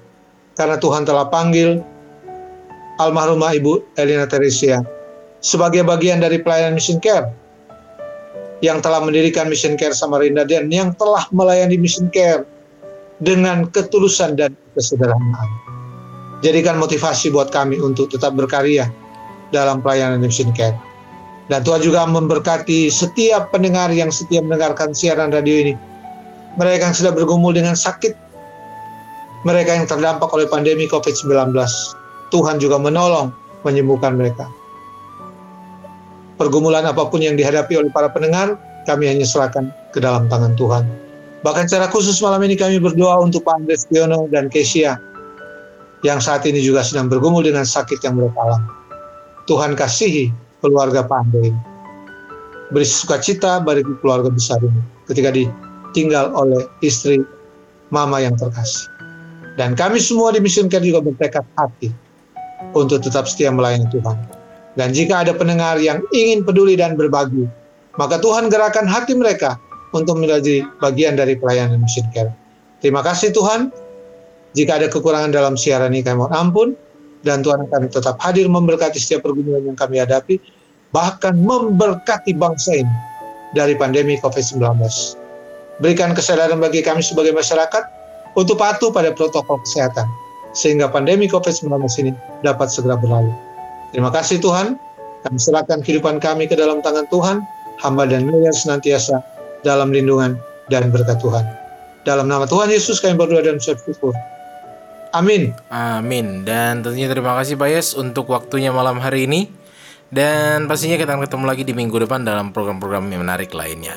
[0.56, 1.84] karena Tuhan telah panggil
[2.98, 4.80] almarhumah Ibu Elina Teresia
[5.44, 7.43] sebagai bagian dari pelayanan Mission Care
[8.64, 12.48] yang telah mendirikan Mission Care Samarinda dan yang telah melayani Mission Care
[13.20, 15.48] dengan ketulusan dan kesederhanaan.
[16.40, 18.88] Jadikan motivasi buat kami untuk tetap berkarya
[19.52, 20.72] dalam pelayanan Mission Care.
[21.52, 25.74] Dan Tuhan juga memberkati setiap pendengar yang setia mendengarkan siaran radio ini.
[26.56, 28.16] Mereka yang sudah bergumul dengan sakit,
[29.44, 31.52] mereka yang terdampak oleh pandemi COVID-19.
[32.32, 33.28] Tuhan juga menolong
[33.60, 34.48] menyembuhkan mereka.
[36.34, 40.84] Pergumulan apa pun yang dihadapi oleh para pendengar, kami hanya serahkan ke dalam tangan Tuhan.
[41.46, 44.96] Bahkan secara khusus malam ini kami berdoa untuk Pak Andres Piono dan Kesia
[46.04, 48.70] yang saat ini juga sedang bergumul dengan sakit yang mereka alami.
[49.44, 50.32] Tuhan kasihi
[50.64, 51.60] keluarga Pak Andre ini.
[52.72, 57.20] Beri sukacita bagi keluarga besar ini ketika ditinggal oleh istri
[57.92, 58.88] mama yang terkasih.
[59.60, 61.92] Dan kami semua di Mission Care juga bertekad hati
[62.74, 64.16] untuk tetap setia melayani Tuhan.
[64.74, 67.46] Dan jika ada pendengar yang ingin peduli dan berbagi,
[67.94, 69.54] maka Tuhan gerakan hati mereka
[69.94, 72.34] untuk menjadi bagian dari pelayanan Mission Care.
[72.82, 73.70] Terima kasih Tuhan.
[74.54, 76.68] Jika ada kekurangan dalam siaran ini kami mohon ampun
[77.26, 80.38] dan Tuhan akan tetap hadir memberkati setiap pergumulan yang kami hadapi,
[80.94, 82.94] bahkan memberkati bangsa ini
[83.54, 84.62] dari pandemi COVID-19.
[85.82, 87.82] Berikan kesadaran bagi kami sebagai masyarakat
[88.38, 90.06] untuk patuh pada protokol kesehatan,
[90.54, 92.10] sehingga pandemi COVID-19 ini
[92.46, 93.34] dapat segera berlalu.
[93.94, 94.74] Terima kasih Tuhan,
[95.22, 97.46] kami serahkan kehidupan kami ke dalam tangan Tuhan,
[97.78, 99.22] hamba dan mulia senantiasa
[99.62, 100.34] dalam lindungan
[100.66, 101.46] dan berkat Tuhan.
[102.02, 104.12] Dalam nama Tuhan Yesus kami berdoa dan bersyukur.
[105.14, 105.54] Amin.
[105.70, 106.42] Amin.
[106.42, 109.46] Dan tentunya terima kasih Pak Yes untuk waktunya malam hari ini.
[110.10, 113.94] Dan pastinya kita akan ketemu lagi di minggu depan dalam program-program yang menarik lainnya.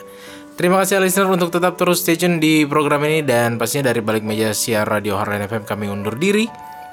[0.57, 4.25] Terima kasih listener untuk tetap terus stay tune di program ini dan pastinya dari balik
[4.25, 6.45] meja siar Radio Harlan FM kami undur diri.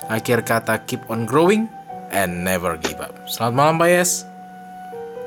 [0.09, 1.65] Akhir kata keep on growing
[2.15, 3.13] and never give up.
[3.27, 4.11] Selamat malam Pak Yes.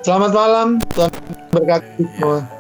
[0.08, 1.12] Selamat malam, Tuhan
[1.52, 2.57] berkati semua.